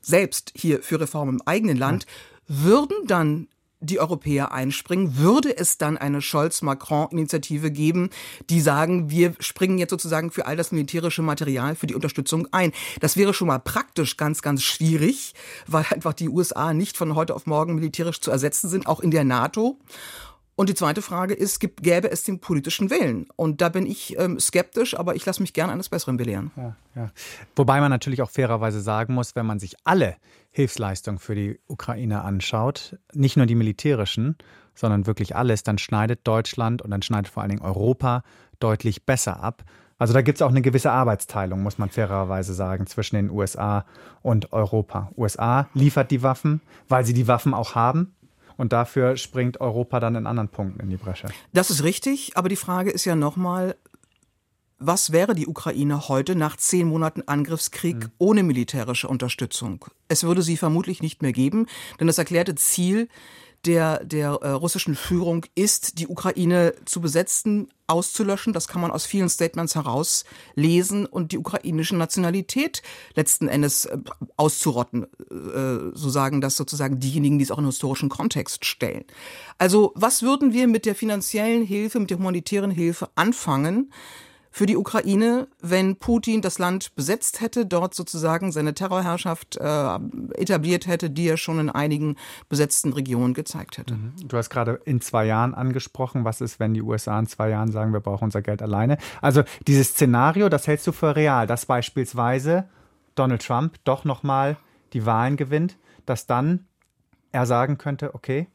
selbst 0.00 0.52
hier 0.54 0.82
für 0.82 1.00
Reformen 1.00 1.36
im 1.36 1.46
eigenen 1.46 1.76
Land, 1.76 2.06
würden 2.46 3.06
dann 3.06 3.48
die 3.80 4.00
Europäer 4.00 4.52
einspringen? 4.52 5.16
Würde 5.16 5.56
es 5.56 5.78
dann 5.78 5.96
eine 5.96 6.22
Scholz-Macron-Initiative 6.22 7.70
geben, 7.70 8.10
die 8.50 8.60
sagen, 8.60 9.10
wir 9.10 9.34
springen 9.40 9.78
jetzt 9.78 9.90
sozusagen 9.90 10.30
für 10.30 10.46
all 10.46 10.56
das 10.56 10.72
militärische 10.72 11.22
Material 11.22 11.74
für 11.74 11.86
die 11.86 11.94
Unterstützung 11.94 12.48
ein? 12.52 12.72
Das 13.00 13.16
wäre 13.16 13.34
schon 13.34 13.48
mal 13.48 13.58
praktisch 13.58 14.16
ganz, 14.16 14.42
ganz 14.42 14.62
schwierig, 14.62 15.34
weil 15.66 15.84
einfach 15.90 16.14
die 16.14 16.28
USA 16.28 16.72
nicht 16.72 16.96
von 16.96 17.14
heute 17.14 17.34
auf 17.34 17.46
morgen 17.46 17.74
militärisch 17.74 18.20
zu 18.20 18.30
ersetzen 18.30 18.68
sind, 18.68 18.86
auch 18.86 19.00
in 19.00 19.10
der 19.10 19.24
NATO. 19.24 19.78
Und 20.56 20.70
die 20.70 20.74
zweite 20.74 21.02
Frage 21.02 21.34
ist, 21.34 21.60
gibt, 21.60 21.82
gäbe 21.82 22.10
es 22.10 22.24
den 22.24 22.40
politischen 22.40 22.88
Willen? 22.88 23.26
Und 23.36 23.60
da 23.60 23.68
bin 23.68 23.86
ich 23.86 24.18
ähm, 24.18 24.40
skeptisch, 24.40 24.98
aber 24.98 25.14
ich 25.14 25.26
lasse 25.26 25.42
mich 25.42 25.52
gerne 25.52 25.72
eines 25.72 25.90
Besseren 25.90 26.16
belehren. 26.16 26.50
Ja, 26.56 26.76
ja. 26.94 27.10
Wobei 27.54 27.78
man 27.80 27.90
natürlich 27.90 28.22
auch 28.22 28.30
fairerweise 28.30 28.80
sagen 28.80 29.12
muss, 29.14 29.36
wenn 29.36 29.44
man 29.44 29.58
sich 29.58 29.76
alle 29.84 30.16
Hilfsleistungen 30.50 31.18
für 31.18 31.34
die 31.34 31.60
Ukraine 31.68 32.22
anschaut, 32.22 32.98
nicht 33.12 33.36
nur 33.36 33.44
die 33.44 33.54
militärischen, 33.54 34.36
sondern 34.74 35.06
wirklich 35.06 35.36
alles, 35.36 35.62
dann 35.62 35.76
schneidet 35.76 36.20
Deutschland 36.24 36.80
und 36.80 36.90
dann 36.90 37.02
schneidet 37.02 37.28
vor 37.28 37.42
allen 37.42 37.50
Dingen 37.50 37.62
Europa 37.62 38.22
deutlich 38.58 39.04
besser 39.04 39.42
ab. 39.42 39.62
Also 39.98 40.14
da 40.14 40.22
gibt 40.22 40.38
es 40.38 40.42
auch 40.42 40.50
eine 40.50 40.62
gewisse 40.62 40.90
Arbeitsteilung, 40.90 41.62
muss 41.62 41.78
man 41.78 41.90
fairerweise 41.90 42.54
sagen, 42.54 42.86
zwischen 42.86 43.16
den 43.16 43.30
USA 43.30 43.84
und 44.22 44.52
Europa. 44.54 45.10
USA 45.16 45.68
liefert 45.74 46.10
die 46.10 46.22
Waffen, 46.22 46.62
weil 46.88 47.04
sie 47.04 47.14
die 47.14 47.28
Waffen 47.28 47.52
auch 47.52 47.74
haben. 47.74 48.14
Und 48.56 48.72
dafür 48.72 49.16
springt 49.16 49.60
Europa 49.60 50.00
dann 50.00 50.14
in 50.14 50.26
anderen 50.26 50.48
Punkten 50.48 50.80
in 50.80 50.90
die 50.90 50.96
Bresche. 50.96 51.28
Das 51.52 51.70
ist 51.70 51.82
richtig, 51.82 52.36
aber 52.36 52.48
die 52.48 52.56
Frage 52.56 52.90
ist 52.90 53.04
ja 53.04 53.14
nochmal, 53.14 53.76
was 54.78 55.10
wäre 55.12 55.34
die 55.34 55.46
Ukraine 55.46 56.08
heute 56.08 56.36
nach 56.36 56.56
zehn 56.56 56.88
Monaten 56.88 57.22
Angriffskrieg 57.26 57.96
mhm. 57.96 58.10
ohne 58.18 58.42
militärische 58.42 59.08
Unterstützung? 59.08 59.86
Es 60.08 60.24
würde 60.24 60.42
sie 60.42 60.56
vermutlich 60.56 61.02
nicht 61.02 61.22
mehr 61.22 61.32
geben, 61.32 61.66
denn 61.98 62.06
das 62.06 62.18
erklärte 62.18 62.54
Ziel 62.54 63.08
der, 63.66 64.04
der 64.04 64.30
äh, 64.42 64.50
russischen 64.50 64.94
Führung 64.94 65.44
ist, 65.54 65.98
die 65.98 66.06
Ukraine 66.06 66.74
zu 66.84 67.00
besetzen, 67.00 67.68
auszulöschen. 67.86 68.52
Das 68.52 68.68
kann 68.68 68.80
man 68.80 68.90
aus 68.90 69.06
vielen 69.06 69.28
Statements 69.28 69.74
herauslesen 69.74 71.06
und 71.06 71.32
die 71.32 71.38
ukrainische 71.38 71.96
Nationalität 71.96 72.82
letzten 73.14 73.48
Endes 73.48 73.86
äh, 73.86 73.98
auszurotten. 74.36 75.04
Äh, 75.04 75.92
so 75.94 76.08
sagen 76.08 76.40
das 76.40 76.56
sozusagen 76.56 77.00
diejenigen, 77.00 77.38
die 77.38 77.44
es 77.44 77.50
auch 77.50 77.58
in 77.58 77.66
historischen 77.66 78.08
Kontext 78.08 78.64
stellen. 78.64 79.04
Also 79.58 79.92
was 79.94 80.22
würden 80.22 80.52
wir 80.52 80.68
mit 80.68 80.86
der 80.86 80.94
finanziellen 80.94 81.64
Hilfe, 81.64 82.00
mit 82.00 82.10
der 82.10 82.18
humanitären 82.18 82.70
Hilfe 82.70 83.08
anfangen? 83.14 83.92
Für 84.56 84.64
die 84.64 84.78
Ukraine, 84.78 85.48
wenn 85.60 85.96
Putin 85.96 86.40
das 86.40 86.58
Land 86.58 86.94
besetzt 86.94 87.42
hätte, 87.42 87.66
dort 87.66 87.94
sozusagen 87.94 88.52
seine 88.52 88.72
Terrorherrschaft 88.72 89.58
äh, 89.58 89.98
etabliert 90.32 90.86
hätte, 90.86 91.10
die 91.10 91.28
er 91.28 91.36
schon 91.36 91.60
in 91.60 91.68
einigen 91.68 92.16
besetzten 92.48 92.94
Regionen 92.94 93.34
gezeigt 93.34 93.76
hätte. 93.76 93.96
Mhm. 93.96 94.14
Du 94.24 94.34
hast 94.38 94.48
gerade 94.48 94.80
in 94.86 95.02
zwei 95.02 95.26
Jahren 95.26 95.52
angesprochen, 95.52 96.24
was 96.24 96.40
ist, 96.40 96.58
wenn 96.58 96.72
die 96.72 96.80
USA 96.80 97.18
in 97.18 97.26
zwei 97.26 97.50
Jahren 97.50 97.70
sagen, 97.70 97.92
wir 97.92 98.00
brauchen 98.00 98.24
unser 98.24 98.40
Geld 98.40 98.62
alleine. 98.62 98.96
Also 99.20 99.42
dieses 99.66 99.88
Szenario, 99.88 100.48
das 100.48 100.66
hältst 100.66 100.86
du 100.86 100.92
für 100.92 101.16
real, 101.16 101.46
dass 101.46 101.66
beispielsweise 101.66 102.66
Donald 103.14 103.46
Trump 103.46 103.74
doch 103.84 104.06
nochmal 104.06 104.56
die 104.94 105.04
Wahlen 105.04 105.36
gewinnt, 105.36 105.76
dass 106.06 106.26
dann 106.26 106.64
er 107.30 107.44
sagen 107.44 107.76
könnte, 107.76 108.14
okay, 108.14 108.48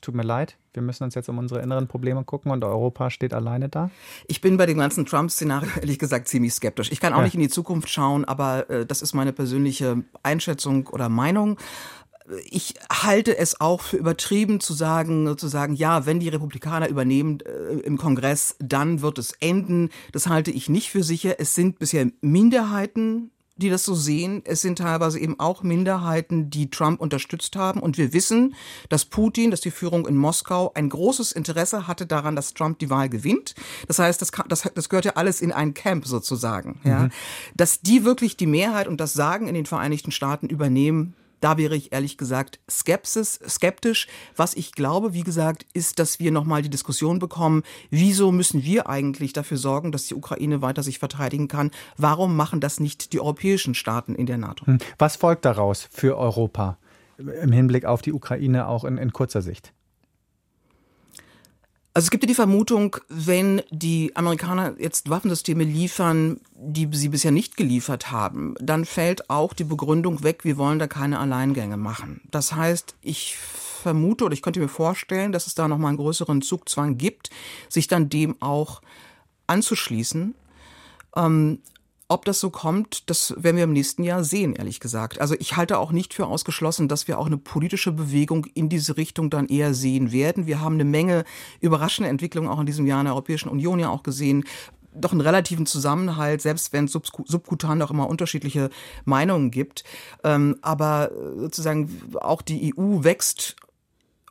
tut 0.00 0.14
mir 0.14 0.22
leid, 0.22 0.56
wir 0.72 0.82
müssen 0.82 1.04
uns 1.04 1.14
jetzt 1.14 1.28
um 1.28 1.38
unsere 1.38 1.60
inneren 1.62 1.88
Probleme 1.88 2.24
gucken 2.24 2.52
und 2.52 2.64
Europa 2.64 3.10
steht 3.10 3.34
alleine 3.34 3.68
da? 3.68 3.90
Ich 4.26 4.40
bin 4.40 4.56
bei 4.56 4.66
dem 4.66 4.78
ganzen 4.78 5.06
Trump-Szenario 5.06 5.68
ehrlich 5.76 5.98
gesagt 5.98 6.28
ziemlich 6.28 6.54
skeptisch. 6.54 6.92
Ich 6.92 7.00
kann 7.00 7.12
auch 7.12 7.18
ja. 7.18 7.24
nicht 7.24 7.34
in 7.34 7.40
die 7.40 7.48
Zukunft 7.48 7.88
schauen, 7.88 8.24
aber 8.24 8.68
äh, 8.70 8.86
das 8.86 9.02
ist 9.02 9.14
meine 9.14 9.32
persönliche 9.32 10.02
Einschätzung 10.22 10.86
oder 10.88 11.08
Meinung 11.08 11.58
ich 12.48 12.74
halte 12.90 13.36
es 13.36 13.60
auch 13.60 13.80
für 13.82 13.96
übertrieben 13.96 14.60
zu 14.60 14.72
sagen, 14.72 15.26
sozusagen, 15.26 15.74
ja, 15.74 16.06
wenn 16.06 16.20
die 16.20 16.28
Republikaner 16.28 16.88
übernehmen 16.88 17.40
äh, 17.40 17.80
im 17.80 17.98
Kongress, 17.98 18.56
dann 18.58 19.02
wird 19.02 19.18
es 19.18 19.32
enden. 19.40 19.90
Das 20.12 20.28
halte 20.28 20.50
ich 20.50 20.68
nicht 20.68 20.90
für 20.90 21.02
sicher. 21.02 21.36
Es 21.38 21.54
sind 21.54 21.78
bisher 21.78 22.06
Minderheiten 22.20 23.30
die 23.60 23.70
das 23.70 23.84
so 23.84 23.94
sehen. 23.94 24.42
Es 24.44 24.62
sind 24.62 24.78
teilweise 24.78 25.20
eben 25.20 25.38
auch 25.38 25.62
Minderheiten, 25.62 26.50
die 26.50 26.70
Trump 26.70 27.00
unterstützt 27.00 27.54
haben. 27.56 27.80
Und 27.80 27.98
wir 27.98 28.12
wissen, 28.12 28.54
dass 28.88 29.04
Putin, 29.04 29.50
dass 29.50 29.60
die 29.60 29.70
Führung 29.70 30.06
in 30.06 30.16
Moskau 30.16 30.72
ein 30.74 30.88
großes 30.88 31.32
Interesse 31.32 31.86
hatte 31.86 32.06
daran, 32.06 32.36
dass 32.36 32.54
Trump 32.54 32.78
die 32.78 32.90
Wahl 32.90 33.08
gewinnt. 33.08 33.54
Das 33.86 33.98
heißt, 33.98 34.20
das, 34.20 34.32
das, 34.48 34.70
das 34.74 34.88
gehört 34.88 35.04
ja 35.04 35.12
alles 35.14 35.40
in 35.40 35.52
ein 35.52 35.74
Camp 35.74 36.06
sozusagen. 36.06 36.80
Ja. 36.84 37.04
Mhm. 37.04 37.10
Dass 37.54 37.80
die 37.80 38.04
wirklich 38.04 38.36
die 38.36 38.46
Mehrheit 38.46 38.88
und 38.88 39.00
das 39.00 39.12
Sagen 39.12 39.46
in 39.46 39.54
den 39.54 39.66
Vereinigten 39.66 40.10
Staaten 40.10 40.48
übernehmen, 40.48 41.14
da 41.40 41.56
wäre 41.56 41.76
ich 41.76 41.92
ehrlich 41.92 42.18
gesagt 42.18 42.60
Skepsis, 42.70 43.40
skeptisch. 43.48 44.06
Was 44.36 44.54
ich 44.54 44.72
glaube, 44.72 45.12
wie 45.14 45.22
gesagt, 45.22 45.66
ist, 45.72 45.98
dass 45.98 46.20
wir 46.20 46.30
nochmal 46.30 46.62
die 46.62 46.70
Diskussion 46.70 47.18
bekommen, 47.18 47.62
wieso 47.90 48.32
müssen 48.32 48.62
wir 48.62 48.88
eigentlich 48.88 49.32
dafür 49.32 49.56
sorgen, 49.56 49.92
dass 49.92 50.06
die 50.06 50.14
Ukraine 50.14 50.62
weiter 50.62 50.82
sich 50.82 50.98
verteidigen 50.98 51.48
kann? 51.48 51.70
Warum 51.96 52.36
machen 52.36 52.60
das 52.60 52.80
nicht 52.80 53.12
die 53.12 53.20
europäischen 53.20 53.74
Staaten 53.74 54.14
in 54.14 54.26
der 54.26 54.38
NATO? 54.38 54.66
Hm. 54.66 54.78
Was 54.98 55.16
folgt 55.16 55.44
daraus 55.44 55.88
für 55.90 56.16
Europa 56.16 56.78
im 57.18 57.52
Hinblick 57.52 57.84
auf 57.84 58.02
die 58.02 58.12
Ukraine 58.12 58.68
auch 58.68 58.84
in, 58.84 58.98
in 58.98 59.12
kurzer 59.12 59.42
Sicht? 59.42 59.72
Also 61.92 62.06
es 62.06 62.10
gibt 62.10 62.22
ja 62.22 62.28
die 62.28 62.34
Vermutung, 62.34 62.96
wenn 63.08 63.62
die 63.70 64.14
Amerikaner 64.14 64.74
jetzt 64.78 65.10
Waffensysteme 65.10 65.64
liefern, 65.64 66.40
die 66.54 66.88
sie 66.92 67.08
bisher 67.08 67.32
nicht 67.32 67.56
geliefert 67.56 68.12
haben, 68.12 68.54
dann 68.60 68.84
fällt 68.84 69.28
auch 69.28 69.52
die 69.54 69.64
Begründung 69.64 70.22
weg, 70.22 70.44
wir 70.44 70.56
wollen 70.56 70.78
da 70.78 70.86
keine 70.86 71.18
Alleingänge 71.18 71.76
machen. 71.76 72.20
Das 72.30 72.54
heißt, 72.54 72.94
ich 73.02 73.36
vermute 73.36 74.24
oder 74.24 74.34
ich 74.34 74.42
könnte 74.42 74.60
mir 74.60 74.68
vorstellen, 74.68 75.32
dass 75.32 75.48
es 75.48 75.56
da 75.56 75.66
nochmal 75.66 75.88
einen 75.88 75.98
größeren 75.98 76.42
Zugzwang 76.42 76.96
gibt, 76.96 77.30
sich 77.68 77.88
dann 77.88 78.08
dem 78.08 78.40
auch 78.40 78.82
anzuschließen. 79.48 80.34
Ähm, 81.16 81.58
ob 82.10 82.24
das 82.24 82.40
so 82.40 82.50
kommt, 82.50 83.08
das 83.08 83.34
werden 83.38 83.56
wir 83.56 83.64
im 83.64 83.72
nächsten 83.72 84.02
Jahr 84.02 84.24
sehen, 84.24 84.54
ehrlich 84.56 84.80
gesagt. 84.80 85.20
Also 85.20 85.36
ich 85.38 85.56
halte 85.56 85.78
auch 85.78 85.92
nicht 85.92 86.12
für 86.12 86.26
ausgeschlossen, 86.26 86.88
dass 86.88 87.06
wir 87.06 87.20
auch 87.20 87.26
eine 87.26 87.38
politische 87.38 87.92
Bewegung 87.92 88.46
in 88.46 88.68
diese 88.68 88.96
Richtung 88.96 89.30
dann 89.30 89.46
eher 89.46 89.74
sehen 89.74 90.10
werden. 90.10 90.46
Wir 90.46 90.60
haben 90.60 90.74
eine 90.74 90.84
Menge 90.84 91.24
überraschende 91.60 92.10
Entwicklungen 92.10 92.48
auch 92.48 92.58
in 92.58 92.66
diesem 92.66 92.84
Jahr 92.84 92.98
in 93.00 93.04
der 93.04 93.14
Europäischen 93.14 93.48
Union 93.48 93.78
ja 93.78 93.90
auch 93.90 94.02
gesehen 94.02 94.44
doch 94.92 95.12
einen 95.12 95.20
relativen 95.20 95.66
Zusammenhalt, 95.66 96.42
selbst 96.42 96.72
wenn 96.72 96.86
es 96.86 96.92
subkutan 96.92 97.80
auch 97.80 97.92
immer 97.92 98.08
unterschiedliche 98.08 98.70
Meinungen 99.04 99.52
gibt. 99.52 99.84
Ähm, 100.24 100.56
aber 100.62 101.12
sozusagen 101.36 101.88
auch 102.20 102.42
die 102.42 102.74
EU 102.76 103.04
wächst 103.04 103.54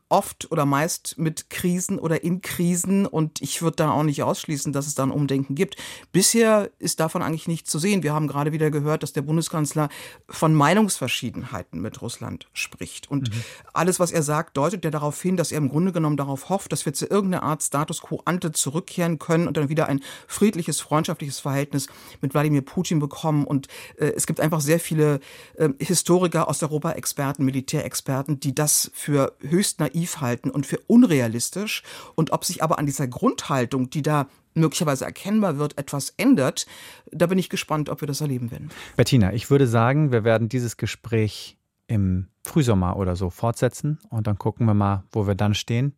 oft 0.10 0.51
oder 0.51 0.66
meist 0.66 1.18
mit 1.18 1.50
Krisen 1.51 2.00
oder 2.00 2.24
in 2.24 2.42
Krisen 2.42 3.06
und 3.06 3.42
ich 3.42 3.62
würde 3.62 3.78
da 3.78 3.92
auch 3.92 4.04
nicht 4.04 4.24
ausschließen, 4.24 4.74
dass 4.74 4.88
es 4.88 4.96
da 4.96 5.04
ein 5.04 5.12
Umdenken 5.12 5.54
gibt. 5.54 5.78
Bisher 6.12 6.72
ist 6.80 7.00
davon 7.00 7.22
eigentlich 7.22 7.48
nichts 7.48 7.70
zu 7.70 7.78
sehen. 7.78 8.01
Wir 8.01 8.13
haben 8.13 8.28
gerade 8.28 8.51
wieder 8.51 8.72
gehört, 8.72 9.04
dass 9.04 9.13
der 9.13 9.22
Bundeskanzler 9.22 9.89
von 10.28 10.56
Meinungsverschiedenheiten 10.56 11.80
mit 11.80 12.01
Russland 12.01 12.48
spricht. 12.54 13.10
Und 13.10 13.30
mhm. 13.30 13.42
alles, 13.72 14.00
was 14.00 14.12
er 14.12 14.24
sagt, 14.24 14.58
deutet 14.58 14.84
ja 14.84 14.89
darauf 14.89 15.22
hin, 15.22 15.38
dass 15.38 15.51
er 15.51 15.60
im 15.60 15.70
Grunde 15.70 15.92
genommen 15.92 16.18
darauf 16.18 16.50
hofft, 16.50 16.72
dass 16.72 16.86
wir 16.86 16.94
zu 16.94 17.06
irgendeiner 17.06 17.44
Art 17.44 17.62
Status 17.62 18.01
quo 18.01 18.22
ante 18.25 18.51
zurückkehren 18.51 19.20
können 19.20 19.48
und 19.48 19.58
dann 19.58 19.70
wieder 19.70 19.88
ein 19.88 20.01
friedliches, 20.28 20.82
freundschaftliches 20.82 21.39
Verhältnis 21.39 21.88
mit 22.22 22.34
Wladimir 22.34 22.62
Putin 22.62 22.98
bekommen. 23.00 23.46
Und 23.46 23.68
äh, 23.98 24.08
es 24.16 24.25
gibt 24.25 24.39
einfach 24.39 24.62
sehr 24.62 24.80
viele 24.80 25.20
äh, 25.56 25.70
Historiker, 25.80 26.48
Osteuropa-Experten, 26.48 27.46
Militärexperten, 27.46 28.39
die 28.39 28.56
das 28.56 28.89
für 28.94 29.36
höchst 29.42 29.80
naiv 29.80 29.99
naiv 30.00 30.22
halten 30.22 30.50
und 30.50 30.65
für 30.65 30.79
unrealistisch. 30.88 31.84
Und 32.15 32.32
ob 32.32 32.46
sich 32.46 32.63
aber 32.63 32.79
an 32.79 32.86
dieser 32.86 33.08
Grundhaltung, 33.08 33.89
die 33.89 34.01
da 34.01 34.27
möglicherweise 34.53 35.06
erkennbar 35.06 35.58
wird, 35.58 35.77
etwas 35.77 36.13
ändert, 36.18 36.65
da 37.12 37.27
bin 37.27 37.38
ich 37.38 37.50
gespannt, 37.50 37.89
ob 37.89 38.01
wir 38.01 38.08
das 38.08 38.22
erleben 38.22 38.51
werden. 38.51 38.70
Bettina, 38.98 39.34
ich 39.34 39.50
würde 39.50 39.68
sagen, 39.68 40.12
wir 40.12 40.24
werden 40.24 40.50
dieses 40.50 40.77
Gespräch 40.77 41.58
im 41.88 42.27
Frühsommer 42.46 42.98
oder 42.98 43.15
so 43.15 43.29
fortsetzen 43.29 44.00
und 44.10 44.27
dann 44.27 44.38
gucken 44.38 44.65
wir 44.65 44.74
mal, 44.74 45.03
wo 45.12 45.27
wir 45.27 45.36
dann 45.36 45.53
stehen 45.53 45.94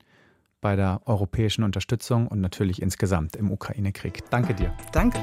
bei 0.62 0.76
der 0.76 1.02
europäischen 1.06 1.64
Unterstützung 1.64 2.28
und 2.28 2.40
natürlich 2.40 2.82
insgesamt 2.82 3.36
im 3.36 3.52
Ukraine-Krieg. 3.52 4.30
Danke 4.30 4.54
dir. 4.54 4.74
Danke. 4.92 5.20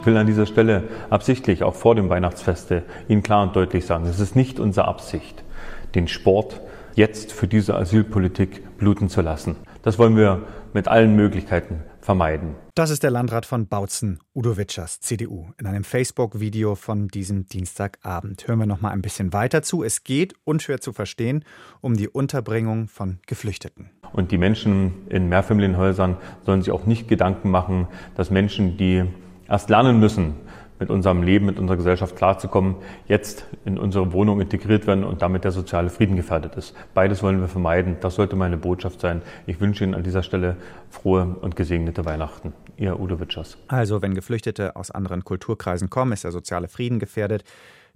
Ich 0.00 0.06
will 0.06 0.16
an 0.16 0.26
dieser 0.26 0.46
Stelle 0.46 0.84
absichtlich 1.10 1.62
auch 1.62 1.74
vor 1.74 1.94
dem 1.94 2.08
Weihnachtsfeste 2.08 2.84
Ihnen 3.08 3.22
klar 3.22 3.42
und 3.42 3.54
deutlich 3.54 3.84
sagen, 3.84 4.06
es 4.06 4.18
ist 4.18 4.34
nicht 4.34 4.58
unsere 4.58 4.88
Absicht, 4.88 5.44
den 5.94 6.08
Sport 6.08 6.60
jetzt 6.94 7.32
für 7.32 7.46
diese 7.46 7.76
Asylpolitik 7.76 8.76
bluten 8.78 9.08
zu 9.08 9.20
lassen. 9.20 9.56
Das 9.82 9.98
wollen 9.98 10.16
wir 10.16 10.42
mit 10.72 10.88
allen 10.88 11.16
Möglichkeiten 11.16 11.82
vermeiden. 12.00 12.54
Das 12.74 12.90
ist 12.90 13.02
der 13.02 13.10
Landrat 13.10 13.46
von 13.46 13.66
Bautzen, 13.66 14.20
Udo 14.34 14.56
Witschers, 14.56 15.00
CDU, 15.00 15.48
in 15.58 15.66
einem 15.66 15.84
Facebook-Video 15.84 16.74
von 16.74 17.08
diesem 17.08 17.46
Dienstagabend. 17.46 18.46
Hören 18.46 18.58
wir 18.58 18.66
noch 18.66 18.80
mal 18.80 18.90
ein 18.90 19.02
bisschen 19.02 19.32
weiter 19.32 19.62
zu. 19.62 19.82
Es 19.82 20.04
geht, 20.04 20.34
unschwer 20.44 20.80
zu 20.80 20.92
verstehen, 20.92 21.44
um 21.80 21.96
die 21.96 22.08
Unterbringung 22.08 22.88
von 22.88 23.18
Geflüchteten. 23.26 23.90
Und 24.12 24.32
die 24.32 24.38
Menschen 24.38 25.06
in 25.08 25.28
Mehrfamilienhäusern 25.28 26.16
sollen 26.44 26.62
sich 26.62 26.72
auch 26.72 26.86
nicht 26.86 27.08
Gedanken 27.08 27.50
machen, 27.50 27.86
dass 28.16 28.30
Menschen, 28.30 28.76
die 28.76 29.04
erst 29.48 29.68
lernen 29.68 30.00
müssen, 30.00 30.34
mit 30.80 30.90
unserem 30.90 31.22
Leben, 31.22 31.46
mit 31.46 31.58
unserer 31.58 31.76
Gesellschaft 31.76 32.16
klarzukommen, 32.16 32.76
jetzt 33.06 33.44
in 33.64 33.78
unsere 33.78 34.12
Wohnung 34.12 34.40
integriert 34.40 34.86
werden 34.86 35.04
und 35.04 35.22
damit 35.22 35.44
der 35.44 35.52
soziale 35.52 35.90
Frieden 35.90 36.16
gefährdet 36.16 36.56
ist. 36.56 36.74
Beides 36.94 37.22
wollen 37.22 37.40
wir 37.40 37.48
vermeiden. 37.48 37.98
Das 38.00 38.16
sollte 38.16 38.34
meine 38.34 38.56
Botschaft 38.56 39.00
sein. 39.00 39.22
Ich 39.46 39.60
wünsche 39.60 39.84
Ihnen 39.84 39.94
an 39.94 40.02
dieser 40.02 40.22
Stelle 40.22 40.56
frohe 40.88 41.36
und 41.40 41.54
gesegnete 41.54 42.04
Weihnachten. 42.04 42.54
Ihr 42.76 42.98
Udo 42.98 43.20
Witschers. 43.20 43.58
Also, 43.68 44.02
wenn 44.02 44.14
Geflüchtete 44.14 44.74
aus 44.74 44.90
anderen 44.90 45.22
Kulturkreisen 45.22 45.90
kommen, 45.90 46.12
ist 46.12 46.24
der 46.24 46.32
soziale 46.32 46.68
Frieden 46.68 46.98
gefährdet. 46.98 47.44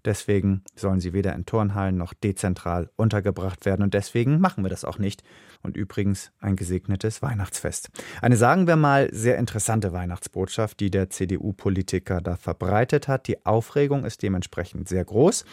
Deswegen 0.05 0.63
sollen 0.77 1.01
sie 1.01 1.15
weder 1.15 1.35
in 1.35 1.47
Turnhallen 1.47 1.97
noch 1.97 2.13
dezentral 2.13 2.91
untergebracht 2.97 3.65
werden. 3.65 3.83
Und 3.83 3.95
deswegen 3.95 4.39
machen 4.39 4.63
wir 4.63 4.69
das 4.69 4.85
auch 4.85 4.99
nicht. 4.99 5.23
Und 5.65 5.79
übrigens 5.79 6.31
ein 6.41 6.57
gesegnetes 6.57 7.23
Weihnachtsfest. 7.23 7.89
Eine, 8.21 8.37
sagen 8.37 8.67
wir 8.67 8.77
mal, 8.77 9.09
sehr 9.13 9.39
interessante 9.39 9.95
Weihnachtsbotschaft, 9.95 10.79
die 10.79 10.91
der 10.91 11.09
CDU-Politiker 11.09 12.21
da 12.21 12.37
verbreitet 12.37 13.09
hat. 13.09 13.29
Die 13.29 13.47
Aufregung 13.47 14.05
ist 14.05 14.23
dementsprechend 14.23 14.91
sehr 14.91 15.05
groß. 15.07 15.47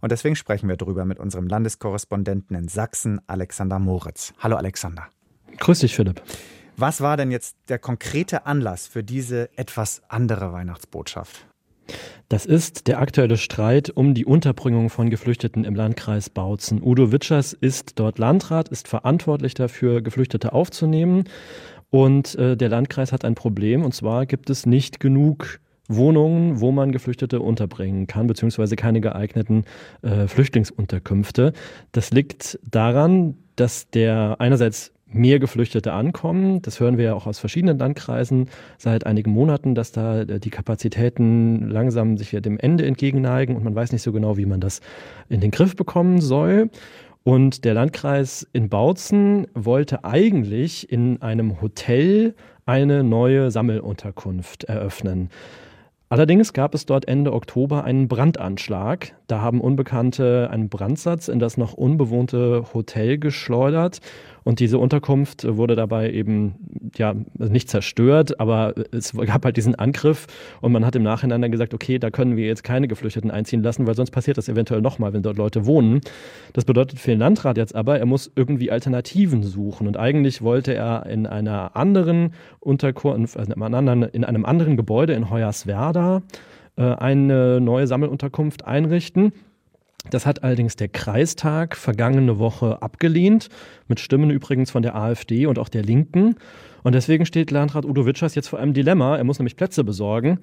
Und 0.00 0.12
deswegen 0.12 0.36
sprechen 0.36 0.68
wir 0.68 0.76
darüber 0.76 1.04
mit 1.04 1.18
unserem 1.18 1.48
Landeskorrespondenten 1.48 2.56
in 2.56 2.68
Sachsen, 2.68 3.20
Alexander 3.26 3.80
Moritz. 3.80 4.32
Hallo 4.38 4.54
Alexander. 4.54 5.08
Grüß 5.58 5.80
dich, 5.80 5.96
Philipp. 5.96 6.22
Was 6.76 7.00
war 7.00 7.16
denn 7.16 7.32
jetzt 7.32 7.56
der 7.68 7.80
konkrete 7.80 8.46
Anlass 8.46 8.86
für 8.86 9.02
diese 9.02 9.50
etwas 9.58 10.02
andere 10.08 10.52
Weihnachtsbotschaft? 10.52 11.44
Das 12.28 12.46
ist 12.46 12.88
der 12.88 13.00
aktuelle 13.00 13.36
Streit 13.36 13.90
um 13.90 14.14
die 14.14 14.24
Unterbringung 14.24 14.90
von 14.90 15.10
Geflüchteten 15.10 15.64
im 15.64 15.74
Landkreis 15.74 16.30
Bautzen. 16.30 16.82
Udo 16.82 17.12
Witschers 17.12 17.52
ist 17.52 17.98
dort 17.98 18.18
Landrat, 18.18 18.68
ist 18.68 18.88
verantwortlich 18.88 19.54
dafür, 19.54 20.02
Geflüchtete 20.02 20.52
aufzunehmen. 20.52 21.24
Und 21.90 22.34
äh, 22.34 22.56
der 22.56 22.68
Landkreis 22.68 23.12
hat 23.12 23.24
ein 23.24 23.34
Problem, 23.34 23.84
und 23.84 23.94
zwar 23.94 24.26
gibt 24.26 24.50
es 24.50 24.66
nicht 24.66 24.98
genug 25.00 25.60
Wohnungen, 25.88 26.60
wo 26.60 26.72
man 26.72 26.90
Geflüchtete 26.90 27.40
unterbringen 27.40 28.06
kann, 28.06 28.26
beziehungsweise 28.26 28.76
keine 28.76 29.00
geeigneten 29.00 29.64
äh, 30.02 30.26
Flüchtlingsunterkünfte. 30.26 31.52
Das 31.92 32.10
liegt 32.10 32.58
daran, 32.68 33.36
dass 33.54 33.88
der 33.90 34.36
einerseits 34.40 34.92
mehr 35.16 35.38
Geflüchtete 35.38 35.92
ankommen. 35.92 36.62
Das 36.62 36.80
hören 36.80 36.98
wir 36.98 37.06
ja 37.06 37.14
auch 37.14 37.26
aus 37.26 37.38
verschiedenen 37.38 37.78
Landkreisen 37.78 38.48
seit 38.78 39.06
einigen 39.06 39.30
Monaten, 39.30 39.74
dass 39.74 39.92
da 39.92 40.22
äh, 40.22 40.38
die 40.38 40.50
Kapazitäten 40.50 41.68
langsam 41.68 42.16
sich 42.16 42.30
dem 42.30 42.58
Ende 42.58 42.86
entgegenneigen 42.86 43.56
und 43.56 43.64
man 43.64 43.74
weiß 43.74 43.92
nicht 43.92 44.02
so 44.02 44.12
genau, 44.12 44.36
wie 44.36 44.46
man 44.46 44.60
das 44.60 44.80
in 45.28 45.40
den 45.40 45.50
Griff 45.50 45.76
bekommen 45.76 46.20
soll. 46.20 46.70
Und 47.24 47.64
der 47.64 47.74
Landkreis 47.74 48.46
in 48.52 48.68
Bautzen 48.68 49.48
wollte 49.52 50.04
eigentlich 50.04 50.92
in 50.92 51.20
einem 51.22 51.60
Hotel 51.60 52.36
eine 52.66 53.02
neue 53.02 53.50
Sammelunterkunft 53.50 54.64
eröffnen. 54.64 55.30
Allerdings 56.08 56.52
gab 56.52 56.72
es 56.72 56.86
dort 56.86 57.08
Ende 57.08 57.32
Oktober 57.32 57.82
einen 57.82 58.06
Brandanschlag. 58.06 59.12
Da 59.26 59.40
haben 59.40 59.60
Unbekannte 59.60 60.50
einen 60.52 60.68
Brandsatz 60.68 61.26
in 61.26 61.40
das 61.40 61.56
noch 61.56 61.72
unbewohnte 61.72 62.64
Hotel 62.72 63.18
geschleudert 63.18 64.00
und 64.46 64.60
diese 64.60 64.78
Unterkunft 64.78 65.44
wurde 65.44 65.74
dabei 65.74 66.12
eben 66.12 66.54
ja 66.96 67.16
nicht 67.36 67.68
zerstört, 67.68 68.38
aber 68.38 68.74
es 68.92 69.12
gab 69.12 69.44
halt 69.44 69.56
diesen 69.56 69.74
Angriff 69.74 70.28
und 70.60 70.70
man 70.70 70.86
hat 70.86 70.94
im 70.94 71.02
Nachhinein 71.02 71.42
dann 71.42 71.50
gesagt, 71.50 71.74
okay, 71.74 71.98
da 71.98 72.10
können 72.10 72.36
wir 72.36 72.46
jetzt 72.46 72.62
keine 72.62 72.86
Geflüchteten 72.86 73.32
einziehen 73.32 73.64
lassen, 73.64 73.88
weil 73.88 73.96
sonst 73.96 74.12
passiert 74.12 74.38
das 74.38 74.48
eventuell 74.48 74.82
nochmal, 74.82 75.12
wenn 75.12 75.24
dort 75.24 75.36
Leute 75.36 75.66
wohnen. 75.66 76.00
Das 76.52 76.64
bedeutet 76.64 77.00
für 77.00 77.10
den 77.10 77.18
Landrat 77.18 77.56
jetzt 77.56 77.74
aber, 77.74 77.98
er 77.98 78.06
muss 78.06 78.30
irgendwie 78.36 78.70
Alternativen 78.70 79.42
suchen 79.42 79.88
und 79.88 79.96
eigentlich 79.96 80.42
wollte 80.42 80.74
er 80.74 81.06
in 81.06 81.26
einer 81.26 81.74
anderen 81.74 82.32
Unterkunft, 82.60 83.36
also 83.36 83.52
in 83.52 83.60
einem 83.60 83.74
anderen, 83.74 84.02
in 84.04 84.24
einem 84.24 84.44
anderen 84.44 84.76
Gebäude 84.76 85.14
in 85.14 85.28
Hoyerswerda 85.28 86.22
äh, 86.76 86.82
eine 86.82 87.60
neue 87.60 87.88
Sammelunterkunft 87.88 88.64
einrichten. 88.64 89.32
Das 90.10 90.26
hat 90.26 90.44
allerdings 90.44 90.76
der 90.76 90.88
Kreistag 90.88 91.76
vergangene 91.76 92.38
Woche 92.38 92.80
abgelehnt, 92.82 93.48
mit 93.88 94.00
Stimmen 94.00 94.30
übrigens 94.30 94.70
von 94.70 94.82
der 94.82 94.94
AfD 94.94 95.46
und 95.46 95.58
auch 95.58 95.68
der 95.68 95.82
Linken. 95.82 96.36
Und 96.82 96.94
deswegen 96.94 97.26
steht 97.26 97.50
Landrat 97.50 97.84
Udo 97.84 98.06
Witschers 98.06 98.36
jetzt 98.36 98.48
vor 98.48 98.60
einem 98.60 98.72
Dilemma. 98.72 99.16
Er 99.16 99.24
muss 99.24 99.40
nämlich 99.40 99.56
Plätze 99.56 99.82
besorgen. 99.82 100.38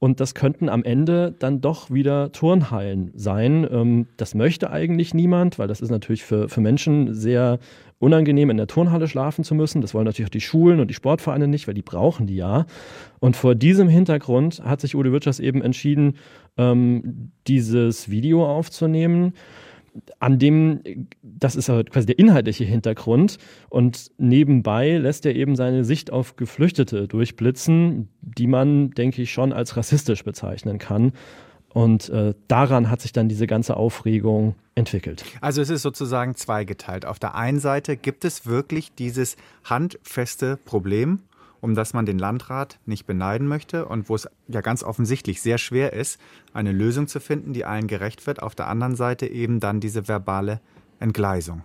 Und 0.00 0.18
das 0.18 0.34
könnten 0.34 0.68
am 0.68 0.82
Ende 0.82 1.34
dann 1.38 1.60
doch 1.60 1.90
wieder 1.90 2.32
Turnhallen 2.32 3.12
sein. 3.14 3.66
Ähm, 3.70 4.08
das 4.16 4.34
möchte 4.34 4.70
eigentlich 4.70 5.14
niemand, 5.14 5.58
weil 5.58 5.68
das 5.68 5.80
ist 5.80 5.90
natürlich 5.90 6.24
für, 6.24 6.48
für 6.48 6.60
Menschen 6.60 7.14
sehr 7.14 7.60
unangenehm, 7.98 8.50
in 8.50 8.56
der 8.56 8.66
Turnhalle 8.66 9.08
schlafen 9.08 9.44
zu 9.44 9.54
müssen. 9.54 9.80
Das 9.80 9.94
wollen 9.94 10.04
natürlich 10.04 10.28
auch 10.28 10.32
die 10.32 10.40
Schulen 10.40 10.80
und 10.80 10.88
die 10.88 10.94
Sportvereine 10.94 11.48
nicht, 11.48 11.66
weil 11.66 11.74
die 11.74 11.82
brauchen 11.82 12.26
die 12.26 12.36
ja. 12.36 12.66
Und 13.20 13.36
vor 13.36 13.54
diesem 13.54 13.88
Hintergrund 13.88 14.62
hat 14.64 14.80
sich 14.80 14.94
Udo 14.94 15.12
Wirtschers 15.12 15.40
eben 15.40 15.62
entschieden, 15.62 16.16
ähm, 16.56 17.32
dieses 17.46 18.10
Video 18.10 18.46
aufzunehmen 18.46 19.32
an 20.18 20.38
dem, 20.38 20.80
das 21.22 21.56
ist 21.56 21.68
halt 21.68 21.90
quasi 21.90 22.06
der 22.06 22.18
inhaltliche 22.18 22.64
Hintergrund 22.64 23.38
und 23.70 24.10
nebenbei 24.18 24.96
lässt 24.98 25.24
er 25.24 25.36
eben 25.36 25.54
seine 25.56 25.84
Sicht 25.84 26.12
auf 26.12 26.36
Geflüchtete 26.36 27.06
durchblitzen, 27.06 28.08
die 28.20 28.46
man, 28.46 28.90
denke 28.90 29.22
ich, 29.22 29.32
schon 29.32 29.52
als 29.52 29.76
rassistisch 29.76 30.24
bezeichnen 30.24 30.78
kann. 30.78 31.12
Und 31.74 32.08
äh, 32.08 32.34
daran 32.46 32.88
hat 32.88 33.00
sich 33.00 33.12
dann 33.12 33.28
diese 33.28 33.48
ganze 33.48 33.76
Aufregung 33.76 34.54
entwickelt. 34.76 35.24
Also 35.40 35.60
es 35.60 35.70
ist 35.70 35.82
sozusagen 35.82 36.36
zweigeteilt. 36.36 37.04
Auf 37.04 37.18
der 37.18 37.34
einen 37.34 37.58
Seite 37.58 37.96
gibt 37.96 38.24
es 38.24 38.46
wirklich 38.46 38.94
dieses 38.94 39.36
handfeste 39.64 40.56
Problem, 40.56 41.18
um 41.60 41.74
das 41.74 41.92
man 41.92 42.06
den 42.06 42.18
Landrat 42.18 42.78
nicht 42.86 43.06
beneiden 43.06 43.48
möchte 43.48 43.86
und 43.86 44.08
wo 44.08 44.14
es 44.14 44.28
ja 44.46 44.60
ganz 44.60 44.84
offensichtlich 44.84 45.42
sehr 45.42 45.58
schwer 45.58 45.92
ist, 45.92 46.20
eine 46.52 46.70
Lösung 46.70 47.08
zu 47.08 47.18
finden, 47.18 47.52
die 47.52 47.64
allen 47.64 47.88
gerecht 47.88 48.24
wird. 48.28 48.40
Auf 48.40 48.54
der 48.54 48.68
anderen 48.68 48.94
Seite 48.94 49.26
eben 49.26 49.58
dann 49.58 49.80
diese 49.80 50.06
verbale 50.06 50.60
Entgleisung. 51.00 51.64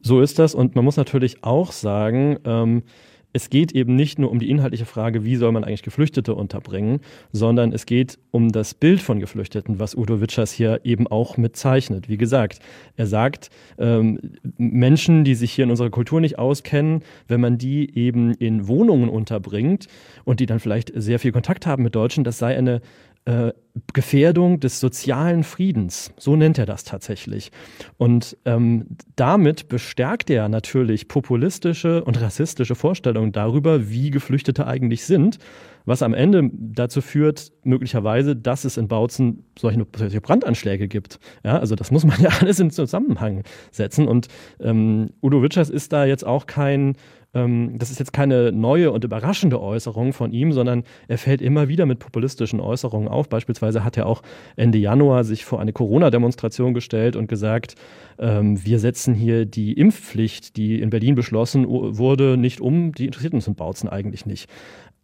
So 0.00 0.20
ist 0.20 0.38
das 0.38 0.54
und 0.54 0.76
man 0.76 0.84
muss 0.84 0.96
natürlich 0.96 1.42
auch 1.42 1.72
sagen, 1.72 2.38
ähm, 2.44 2.84
es 3.32 3.50
geht 3.50 3.72
eben 3.72 3.96
nicht 3.96 4.18
nur 4.18 4.30
um 4.30 4.38
die 4.38 4.50
inhaltliche 4.50 4.86
Frage, 4.86 5.24
wie 5.24 5.36
soll 5.36 5.52
man 5.52 5.64
eigentlich 5.64 5.82
Geflüchtete 5.82 6.34
unterbringen, 6.34 7.00
sondern 7.32 7.72
es 7.72 7.86
geht 7.86 8.18
um 8.30 8.50
das 8.50 8.74
Bild 8.74 9.00
von 9.00 9.20
Geflüchteten, 9.20 9.78
was 9.78 9.94
Udo 9.94 10.20
Witschers 10.20 10.52
hier 10.52 10.80
eben 10.84 11.06
auch 11.06 11.36
mitzeichnet. 11.36 12.08
Wie 12.08 12.16
gesagt, 12.16 12.60
er 12.96 13.06
sagt, 13.06 13.50
ähm, 13.78 14.18
Menschen, 14.58 15.24
die 15.24 15.34
sich 15.34 15.52
hier 15.52 15.64
in 15.64 15.70
unserer 15.70 15.90
Kultur 15.90 16.20
nicht 16.20 16.38
auskennen, 16.38 17.02
wenn 17.28 17.40
man 17.40 17.58
die 17.58 17.96
eben 17.96 18.34
in 18.34 18.66
Wohnungen 18.66 19.08
unterbringt 19.08 19.86
und 20.24 20.40
die 20.40 20.46
dann 20.46 20.60
vielleicht 20.60 20.92
sehr 20.94 21.18
viel 21.18 21.32
Kontakt 21.32 21.66
haben 21.66 21.82
mit 21.82 21.94
Deutschen, 21.94 22.24
das 22.24 22.38
sei 22.38 22.56
eine 22.56 22.80
äh, 23.24 23.52
Gefährdung 23.92 24.60
des 24.60 24.80
sozialen 24.80 25.44
Friedens. 25.44 26.12
So 26.18 26.36
nennt 26.36 26.58
er 26.58 26.66
das 26.66 26.84
tatsächlich. 26.84 27.50
Und 27.96 28.36
ähm, 28.44 28.86
damit 29.16 29.68
bestärkt 29.68 30.30
er 30.30 30.48
natürlich 30.48 31.08
populistische 31.08 32.04
und 32.04 32.20
rassistische 32.20 32.74
Vorstellungen 32.74 33.32
darüber, 33.32 33.88
wie 33.90 34.10
Geflüchtete 34.10 34.66
eigentlich 34.66 35.04
sind, 35.04 35.38
was 35.84 36.02
am 36.02 36.14
Ende 36.14 36.50
dazu 36.52 37.00
führt, 37.00 37.52
möglicherweise, 37.62 38.36
dass 38.36 38.64
es 38.64 38.76
in 38.76 38.88
Bautzen 38.88 39.44
solche, 39.58 39.86
solche 39.96 40.20
Brandanschläge 40.20 40.88
gibt. 40.88 41.18
Ja, 41.44 41.58
also 41.58 41.74
das 41.74 41.90
muss 41.90 42.04
man 42.04 42.20
ja 42.22 42.30
alles 42.40 42.60
in 42.60 42.70
Zusammenhang 42.70 43.44
setzen. 43.70 44.08
Und 44.08 44.28
ähm, 44.60 45.10
Udo 45.22 45.42
Witschers 45.42 45.70
ist 45.70 45.92
da 45.92 46.04
jetzt 46.04 46.26
auch 46.26 46.46
kein 46.46 46.96
ähm, 47.34 47.78
das 47.78 47.90
ist 47.90 47.98
jetzt 47.98 48.12
keine 48.12 48.52
neue 48.52 48.90
und 48.90 49.04
überraschende 49.04 49.60
Äußerung 49.60 50.12
von 50.12 50.32
ihm, 50.32 50.52
sondern 50.52 50.84
er 51.08 51.18
fällt 51.18 51.40
immer 51.40 51.68
wieder 51.68 51.86
mit 51.86 51.98
populistischen 51.98 52.60
Äußerungen 52.60 53.08
auf. 53.08 53.28
Beispielsweise 53.28 53.84
hat 53.84 53.96
er 53.96 54.06
auch 54.06 54.22
Ende 54.56 54.78
Januar 54.78 55.24
sich 55.24 55.44
vor 55.44 55.60
eine 55.60 55.72
Corona-Demonstration 55.72 56.74
gestellt 56.74 57.16
und 57.16 57.28
gesagt, 57.28 57.74
ähm, 58.18 58.64
wir 58.64 58.78
setzen 58.78 59.14
hier 59.14 59.46
die 59.46 59.72
Impfpflicht, 59.74 60.56
die 60.56 60.80
in 60.80 60.90
Berlin 60.90 61.14
beschlossen 61.14 61.66
wurde, 61.68 62.36
nicht 62.36 62.60
um. 62.60 62.92
Die 62.92 63.06
interessiert 63.06 63.34
uns 63.34 63.46
in 63.46 63.54
Bautzen 63.54 63.88
eigentlich 63.88 64.26
nicht. 64.26 64.48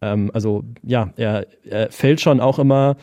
Ähm, 0.01 0.31
also 0.33 0.63
ja, 0.83 1.13
er, 1.15 1.47
er 1.63 1.91
fällt 1.91 2.21
schon 2.21 2.39
auch 2.39 2.59
immer 2.59 2.97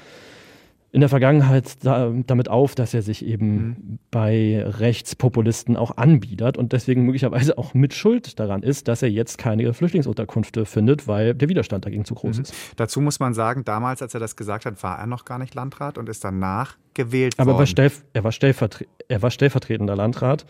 in 0.95 1.01
der 1.01 1.09
Vergangenheit 1.09 1.85
da, 1.85 2.13
damit 2.25 2.49
auf, 2.49 2.77
dass 2.77 2.95
er 2.95 3.03
sich 3.03 3.27
eben 3.27 3.57
mhm. 3.57 3.99
bei 4.13 4.63
Rechtspopulisten 4.65 5.77
auch 5.77 5.97
anbiedert 5.97 6.57
und 6.57 6.73
deswegen 6.73 7.03
möglicherweise 7.03 7.59
auch 7.59 7.75
mit 7.75 7.95
Schuld 7.95 8.39
daran 8.39 8.63
ist, 8.63 8.87
dass 8.87 9.03
er 9.03 9.11
jetzt 9.11 9.37
keine 9.37 9.75
Flüchtlingsunterkünfte 9.75 10.65
findet, 10.65 11.09
weil 11.09 11.35
der 11.35 11.49
Widerstand 11.49 11.85
dagegen 11.85 12.05
zu 12.05 12.15
groß 12.15 12.37
mhm. 12.37 12.43
ist. 12.45 12.55
Dazu 12.77 13.01
muss 13.01 13.19
man 13.19 13.35
sagen, 13.35 13.65
damals, 13.65 14.03
als 14.03 14.15
er 14.15 14.21
das 14.21 14.37
gesagt 14.37 14.67
hat, 14.67 14.81
war 14.85 14.97
er 15.01 15.09
noch 15.09 15.25
gar 15.25 15.41
nicht 15.41 15.57
Landrat 15.57 15.99
und 15.99 16.09
ist 16.09 16.23
danach 16.23 16.77
gewählt 16.95 17.35
Aber 17.39 17.59
worden. 17.59 17.69
Aber 17.77 17.83
er, 17.83 18.71
er 19.09 19.23
war 19.23 19.31
stellvertretender 19.33 19.97
Landrat 19.97 20.47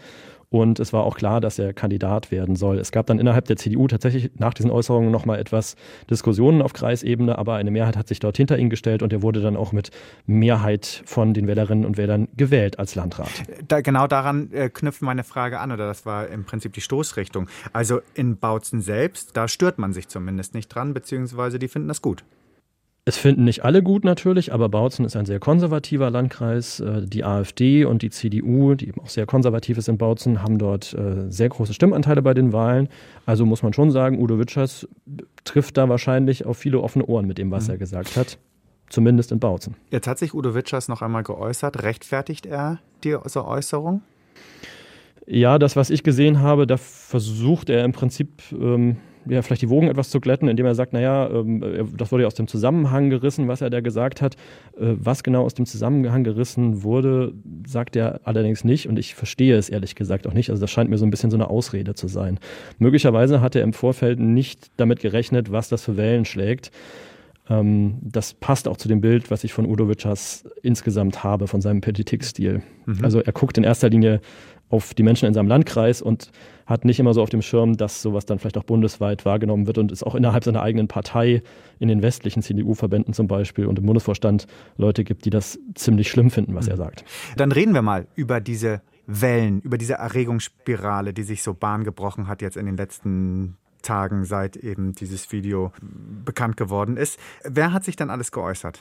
und 0.55 0.79
es 0.79 0.93
war 0.93 1.03
auch 1.03 1.17
klar, 1.17 1.41
dass 1.41 1.59
er 1.59 1.73
Kandidat 1.73 2.31
werden 2.31 2.55
soll. 2.55 2.79
Es 2.79 2.93
gab 2.93 3.07
dann 3.07 3.19
innerhalb 3.19 3.47
der 3.47 3.57
CDU 3.57 3.89
tatsächlich 3.89 4.31
nach 4.39 4.55
diesen 4.55 4.71
Äußerungen 4.71 5.11
nochmal 5.11 5.41
etwas 5.41 5.75
Diskussionen 6.09 6.63
auf 6.63 6.73
Kreisebene, 6.73 7.37
aber 7.37 7.57
eine 7.57 7.73
Mehrheit 7.73 7.97
hat 7.97 8.07
sich 8.07 8.21
dort 8.21 8.37
hinter 8.37 8.57
ihn 8.57 8.71
gestellt 8.71 9.03
und 9.03 9.13
er 9.13 9.21
wurde 9.21 9.41
dann 9.41 9.57
auch 9.57 9.73
mit 9.73 9.91
Mehrheit 10.27 11.03
von 11.07 11.35
den 11.35 11.49
Wählerinnen 11.49 11.85
und 11.85 11.97
Wählern 11.97 12.29
gewählt 12.37 12.79
als 12.79 12.95
Landrat. 12.95 13.33
Da, 13.67 13.81
genau 13.81 14.07
daran 14.07 14.53
äh, 14.53 14.71
knüpft 14.71 15.03
meine 15.03 15.25
Frage 15.25 15.59
an, 15.59 15.73
oder 15.73 15.89
das 15.89 16.07
war 16.07 16.29
im 16.29 16.45
Prinzip 16.45 16.73
die 16.73 16.83
Stoßrichtung. 16.83 17.49
Also 17.73 18.01
in 18.15 18.37
Bautzen 18.37 18.81
selbst, 18.81 19.37
da 19.37 19.49
stört 19.49 19.81
man 19.81 19.93
sich 19.93 20.07
zumindest 20.07 20.55
nicht 20.55 20.69
dran, 20.69 20.95
beziehungsweise 20.95 21.59
die 21.59 21.67
finden 21.67 21.89
das 21.89 22.01
gut. 22.01 22.23
Es 23.07 23.19
finden 23.19 23.45
nicht 23.45 23.65
alle 23.65 23.83
gut 23.83 24.03
natürlich, 24.03 24.55
aber 24.55 24.71
Bautzen 24.71 25.05
ist 25.05 25.15
ein 25.15 25.27
sehr 25.27 25.39
konservativer 25.39 26.11
Landkreis. 26.11 26.81
Äh, 26.81 27.03
die 27.07 27.23
AfD 27.23 27.85
und 27.85 28.01
die 28.01 28.09
CDU, 28.09 28.75
die 28.75 28.89
eben 28.89 29.01
auch 29.03 29.11
sehr 29.11 29.27
konservativ 29.27 29.77
ist 29.77 29.89
in 29.89 29.99
Bautzen, 29.99 30.43
haben 30.43 30.59
dort 30.59 30.95
äh, 30.95 31.31
sehr 31.31 31.51
große 31.51 31.75
Stimmanteile 31.75 32.23
bei 32.23 32.33
den 32.33 32.55
Wahlen. 32.55 32.89
Also 33.27 33.45
muss 33.45 33.63
man 33.63 33.75
schon 33.75 33.91
sagen, 33.91 34.19
Udo 34.19 34.39
Witschers 34.39 34.89
trifft 35.45 35.77
da 35.77 35.91
wahrscheinlich 35.91 36.47
auf 36.47 36.57
viele 36.57 36.81
offene 36.81 37.05
Ohren 37.05 37.27
mit 37.27 37.37
dem, 37.37 37.51
was 37.51 37.67
mhm. 37.67 37.75
er 37.75 37.79
gesagt 37.79 38.17
hat. 38.17 38.39
Zumindest 38.89 39.33
in 39.33 39.41
Bautzen. 39.41 39.77
Jetzt 39.91 40.07
hat 40.07 40.19
sich 40.19 40.33
Udo 40.33 40.55
Witschers 40.55 40.89
noch 40.89 41.03
einmal 41.03 41.25
geäußert. 41.25 41.83
Rechtfertigt 41.83 42.47
er 42.47 42.79
diese 43.03 43.47
Äußerung? 43.47 44.03
Ja, 45.27 45.59
das, 45.59 45.77
was 45.77 45.91
ich 45.91 46.03
gesehen 46.03 46.41
habe, 46.41 46.67
da 46.67 46.77
versucht 46.79 47.69
er 47.69 47.85
im 47.85 47.93
Prinzip 47.93 48.43
ähm, 48.53 48.97
ja, 49.27 49.43
vielleicht 49.43 49.63
die 49.63 49.69
Wogen 49.69 49.89
etwas 49.89 50.11
zu 50.11 50.21
glätten, 50.21 50.49
indem 50.49 50.67
er 50.67 50.75
sagt, 50.75 50.93
naja, 50.93 51.29
ähm, 51.31 51.89
das 51.97 52.13
wurde 52.13 52.23
ja 52.23 52.27
aus 52.27 52.35
dem 52.35 52.47
Zusammenhang 52.47 53.11
gerissen, 53.11 53.49
was 53.49 53.61
er 53.61 53.71
da 53.71 53.81
gesagt 53.81 54.23
hat. 54.23 54.35
Äh, 54.79 54.95
was 54.97 55.23
genau 55.23 55.45
aus 55.45 55.55
dem 55.55 55.67
Zusammenhang 55.67 56.25
gerissen 56.25 56.83
wurde, 56.83 57.33
sagt 57.67 57.97
er 57.97 58.21
allerdings 58.25 58.65
nicht 58.65 58.89
und 58.89 58.99
ich 58.99 59.15
verstehe 59.15 59.57
es 59.57 59.69
ehrlich 59.69 59.95
gesagt 59.95 60.27
auch 60.27 60.35
nicht. 60.35 60.51
Also 60.51 60.61
das 60.61 60.71
scheint 60.71 60.91
mir 60.91 60.99
so 60.99 61.07
ein 61.07 61.11
bisschen 61.11 61.31
so 61.31 61.37
eine 61.37 61.49
Ausrede 61.49 61.95
zu 61.95 62.09
sein. 62.09 62.39
Möglicherweise 62.79 63.41
hat 63.41 63.57
er 63.57 63.63
im 63.63 63.73
Vorfeld 63.73 64.19
nicht 64.21 64.71
damit 64.77 65.01
gerechnet, 65.01 65.53
was 65.53 65.69
das 65.69 65.83
für 65.83 65.97
Wellen 65.97 66.25
schlägt. 66.25 66.71
Ähm, 67.49 67.99
das 68.01 68.35
passt 68.35 68.69
auch 68.69 68.77
zu 68.77 68.89
dem 68.89 69.01
Bild, 69.01 69.31
was 69.31 69.45
ich 69.45 69.53
von 69.53 69.67
Udo 69.67 69.89
Witschers 69.89 70.45
insgesamt 70.63 71.25
habe, 71.25 71.47
von 71.47 71.61
seinem 71.61 71.81
Politikstil. 71.81 72.63
Mhm. 72.87 73.05
Also 73.05 73.21
er 73.21 73.33
guckt 73.33 73.59
in 73.59 73.65
erster 73.65 73.91
Linie 73.91 74.21
auf 74.69 74.95
die 74.95 75.03
Menschen 75.03 75.27
in 75.27 75.35
seinem 75.35 75.49
Landkreis 75.49 76.03
und 76.03 76.31
hat 76.67 76.85
nicht 76.85 76.99
immer 76.99 77.13
so 77.15 77.23
auf 77.23 77.31
dem 77.31 77.43
Schirm, 77.43 77.77
dass 77.77 78.01
sowas 78.01 78.25
dann 78.27 78.39
vielleicht 78.39 78.57
auch 78.57 78.65
bundesweit 78.65 79.25
wahrgenommen 79.25 79.67
wird 79.67 79.79
und 79.79 79.93
es 79.93 80.03
auch 80.03 80.15
innerhalb 80.15 80.45
seiner 80.45 80.63
eigenen 80.63 80.89
Partei 80.89 81.43
in 81.79 81.89
den 81.89 82.03
westlichen 82.03 82.43
CDU-Verbänden 82.43 83.13
zum 83.13 83.29
Beispiel 83.29 83.67
und 83.67 83.79
im 83.79 83.87
Bundesvorstand 83.87 84.47
Leute 84.77 85.05
gibt, 85.05 85.25
die 85.27 85.31
das 85.31 85.59
ziemlich 85.75 86.09
schlimm 86.09 86.31
finden, 86.31 86.55
was 86.55 86.67
mhm. 86.67 86.73
er 86.73 86.77
sagt. 86.79 87.05
Dann 87.37 87.53
reden 87.53 87.75
wir 87.75 87.83
mal 87.83 88.07
über 88.15 88.41
diese 88.41 88.81
Wellen, 89.07 89.61
über 89.61 89.77
diese 89.77 89.95
Erregungsspirale, 89.95 91.13
die 91.13 91.25
sich 91.25 91.43
so 91.43 91.53
Bahn 91.53 91.85
gebrochen 91.85 92.27
hat 92.27 92.41
jetzt 92.41 92.57
in 92.57 92.67
den 92.67 92.77
letzten 92.77 93.59
Tagen, 93.83 94.25
seit 94.25 94.57
eben 94.57 94.93
dieses 94.93 95.31
Video 95.31 95.73
bekannt 96.25 96.57
geworden 96.57 96.97
ist. 96.97 97.19
Wer 97.45 97.73
hat 97.73 97.85
sich 97.85 97.97
dann 97.97 98.09
alles 98.09 98.33
geäußert? 98.33 98.81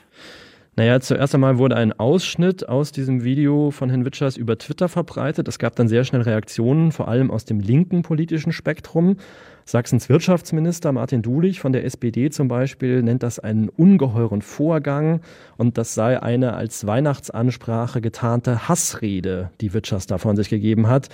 Naja, 0.75 0.99
zuerst 0.99 1.36
einmal 1.36 1.59
wurde 1.59 1.75
ein 1.75 1.93
Ausschnitt 1.93 2.67
aus 2.67 2.91
diesem 2.91 3.23
Video 3.23 3.69
von 3.69 3.89
Herrn 3.89 4.05
Witschers 4.05 4.38
über 4.38 4.57
Twitter 4.57 4.89
verbreitet. 4.89 5.47
Es 5.47 5.59
gab 5.59 5.75
dann 5.75 5.88
sehr 5.88 6.03
schnell 6.03 6.23
Reaktionen, 6.23 6.91
vor 6.91 7.07
allem 7.07 7.29
aus 7.29 7.45
dem 7.45 7.59
linken 7.59 8.01
politischen 8.01 8.51
Spektrum. 8.51 9.17
Sachsens 9.65 10.09
Wirtschaftsminister 10.09 10.91
Martin 10.91 11.21
Dulich 11.21 11.59
von 11.59 11.73
der 11.73 11.86
SPD 11.86 12.31
zum 12.31 12.47
Beispiel 12.47 13.03
nennt 13.03 13.21
das 13.21 13.38
einen 13.38 13.69
ungeheuren 13.69 14.41
Vorgang 14.41 15.21
und 15.57 15.77
das 15.77 15.93
sei 15.93 16.21
eine 16.21 16.55
als 16.55 16.88
Weihnachtsansprache 16.88 18.01
getarnte 18.01 18.67
Hassrede, 18.67 19.51
die 19.62 19.75
Witschers 19.75 20.07
da 20.07 20.17
von 20.17 20.36
sich 20.36 20.49
gegeben 20.49 20.88
hat. 20.88 21.09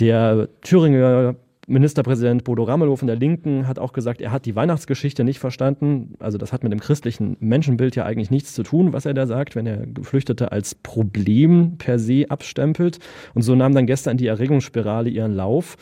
Der 0.00 0.48
Thüringer 0.62 1.34
Ministerpräsident 1.68 2.44
Bodo 2.44 2.62
Ramelow 2.62 2.96
von 2.96 3.08
der 3.08 3.16
Linken 3.16 3.68
hat 3.68 3.78
auch 3.78 3.92
gesagt, 3.92 4.22
er 4.22 4.32
hat 4.32 4.46
die 4.46 4.56
Weihnachtsgeschichte 4.56 5.22
nicht 5.22 5.38
verstanden. 5.38 6.14
Also 6.18 6.38
das 6.38 6.52
hat 6.52 6.62
mit 6.62 6.72
dem 6.72 6.80
christlichen 6.80 7.36
Menschenbild 7.40 7.94
ja 7.94 8.06
eigentlich 8.06 8.30
nichts 8.30 8.54
zu 8.54 8.62
tun, 8.62 8.94
was 8.94 9.04
er 9.04 9.12
da 9.12 9.26
sagt, 9.26 9.54
wenn 9.54 9.66
er 9.66 9.86
Geflüchtete 9.86 10.50
als 10.50 10.74
Problem 10.74 11.76
per 11.76 11.98
se 11.98 12.24
abstempelt. 12.30 12.98
Und 13.34 13.42
so 13.42 13.54
nahm 13.54 13.74
dann 13.74 13.86
gestern 13.86 14.16
die 14.16 14.28
Erregungsspirale 14.28 15.10
ihren 15.10 15.34
Lauf. 15.34 15.76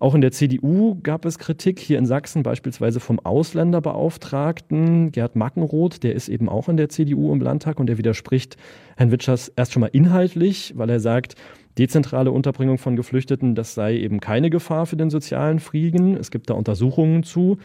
Auch 0.00 0.14
in 0.14 0.22
der 0.22 0.32
CDU 0.32 0.98
gab 1.02 1.26
es 1.26 1.38
Kritik, 1.38 1.78
hier 1.78 1.98
in 1.98 2.06
Sachsen 2.06 2.42
beispielsweise 2.42 3.00
vom 3.00 3.20
Ausländerbeauftragten 3.20 5.12
Gerd 5.12 5.36
Mackenroth, 5.36 6.02
der 6.02 6.14
ist 6.14 6.28
eben 6.30 6.48
auch 6.48 6.70
in 6.70 6.78
der 6.78 6.88
CDU 6.88 7.32
im 7.32 7.40
Landtag 7.40 7.78
und 7.78 7.86
der 7.86 7.98
widerspricht 7.98 8.56
Herrn 8.96 9.12
Witschers 9.12 9.52
erst 9.54 9.74
schon 9.74 9.82
mal 9.82 9.90
inhaltlich, 9.92 10.72
weil 10.74 10.88
er 10.88 11.00
sagt, 11.00 11.36
Dezentrale 11.78 12.32
Unterbringung 12.32 12.78
von 12.78 12.96
Geflüchteten, 12.96 13.54
das 13.54 13.74
sei 13.74 13.96
eben 13.96 14.20
keine 14.20 14.50
Gefahr 14.50 14.86
für 14.86 14.96
den 14.96 15.10
sozialen 15.10 15.60
Frieden. 15.60 16.16
Es 16.16 16.30
gibt 16.30 16.50
da 16.50 16.54
Untersuchungen 16.54 17.22
zu. 17.22 17.58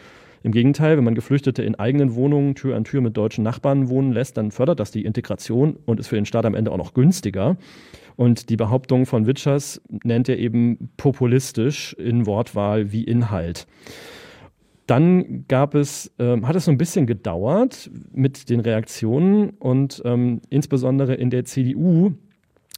Im 0.43 0.51
Gegenteil, 0.51 0.95
wenn 0.95 1.03
man 1.03 1.15
Geflüchtete 1.15 1.63
in 1.63 1.73
eigenen 1.73 2.13
Wohnungen 2.13 2.53
Tür 2.53 2.75
an 2.75 2.83
Tür 2.83 3.01
mit 3.01 3.17
deutschen 3.17 3.43
Nachbarn 3.43 3.89
wohnen 3.89 4.11
lässt, 4.11 4.37
dann 4.37 4.51
fördert 4.51 4.79
das 4.79 4.91
die 4.91 5.03
Integration 5.03 5.75
und 5.85 5.99
ist 5.99 6.07
für 6.07 6.17
den 6.17 6.27
Staat 6.27 6.45
am 6.45 6.53
Ende 6.53 6.71
auch 6.71 6.77
noch 6.77 6.93
günstiger. 6.93 7.57
Und 8.15 8.49
die 8.49 8.55
Behauptung 8.55 9.07
von 9.07 9.25
Witschers 9.25 9.81
nennt 10.03 10.29
er 10.29 10.37
eben 10.37 10.91
populistisch 10.97 11.93
in 11.93 12.27
Wortwahl 12.27 12.91
wie 12.91 13.03
Inhalt. 13.03 13.65
Dann 14.87 15.45
gab 15.47 15.73
es, 15.73 16.13
ähm, 16.19 16.47
hat 16.47 16.55
es 16.55 16.65
so 16.65 16.71
ein 16.71 16.77
bisschen 16.77 17.07
gedauert 17.07 17.89
mit 18.13 18.49
den 18.49 18.59
Reaktionen 18.59 19.49
und 19.49 20.01
ähm, 20.05 20.41
insbesondere 20.49 21.15
in 21.15 21.31
der 21.31 21.45
CDU 21.45 22.13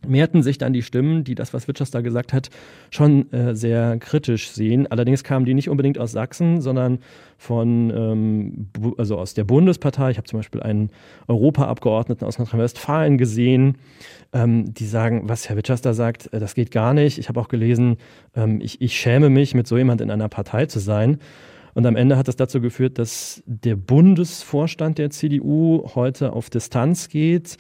mehrten 0.06 0.44
sich 0.44 0.58
dann 0.58 0.74
die 0.74 0.84
Stimmen, 0.84 1.24
die 1.24 1.34
das, 1.34 1.54
was 1.54 1.66
da 1.66 2.02
gesagt 2.02 2.34
hat, 2.34 2.50
schon 2.92 3.32
äh, 3.32 3.56
sehr 3.56 3.98
kritisch 3.98 4.50
sehen. 4.50 4.86
Allerdings 4.88 5.24
kamen 5.24 5.46
die 5.46 5.54
nicht 5.54 5.70
unbedingt 5.70 5.98
aus 5.98 6.12
Sachsen, 6.12 6.62
sondern 6.62 7.00
von, 7.38 7.90
ähm, 7.90 8.70
also 8.98 9.18
aus 9.18 9.34
der 9.34 9.44
Bundespartei. 9.44 10.12
Ich 10.12 10.18
habe 10.18 10.28
zum 10.28 10.40
Beispiel 10.40 10.62
einen 10.62 10.92
Europaabgeordneten 11.28 12.28
aus 12.28 12.38
Nordrhein-Westfalen 12.38 13.18
gesehen, 13.18 13.78
ähm, 14.34 14.74
die 14.74 14.86
sagen, 14.86 15.24
was 15.26 15.50
Herr 15.50 15.56
da 15.56 15.94
sagt, 15.94 16.32
äh, 16.32 16.40
das 16.40 16.54
geht 16.54 16.72
gar 16.72 16.94
nicht. 16.94 17.18
Ich 17.18 17.28
habe 17.28 17.40
auch 17.40 17.48
gelesen, 17.48 17.98
ähm, 18.36 18.62
ich, 18.62 18.82
ich 18.82 18.98
schäme 18.98 19.30
mich, 19.30 19.56
mit 19.56 19.68
so 19.68 19.78
jemand 19.78 20.02
in 20.02 20.12
einer 20.12 20.30
Partei 20.30 20.68
zu 20.68 20.80
sein. 20.80 21.18
Und 21.74 21.86
am 21.86 21.96
Ende 21.96 22.18
hat 22.18 22.28
das 22.28 22.36
dazu 22.36 22.60
geführt, 22.60 22.98
dass 22.98 23.44
der 23.46 23.76
Bundesvorstand 23.76 24.98
der 24.98 25.10
CDU 25.12 25.90
heute 25.94 26.34
auf 26.34 26.50
Distanz 26.50 27.10
geht 27.10 27.58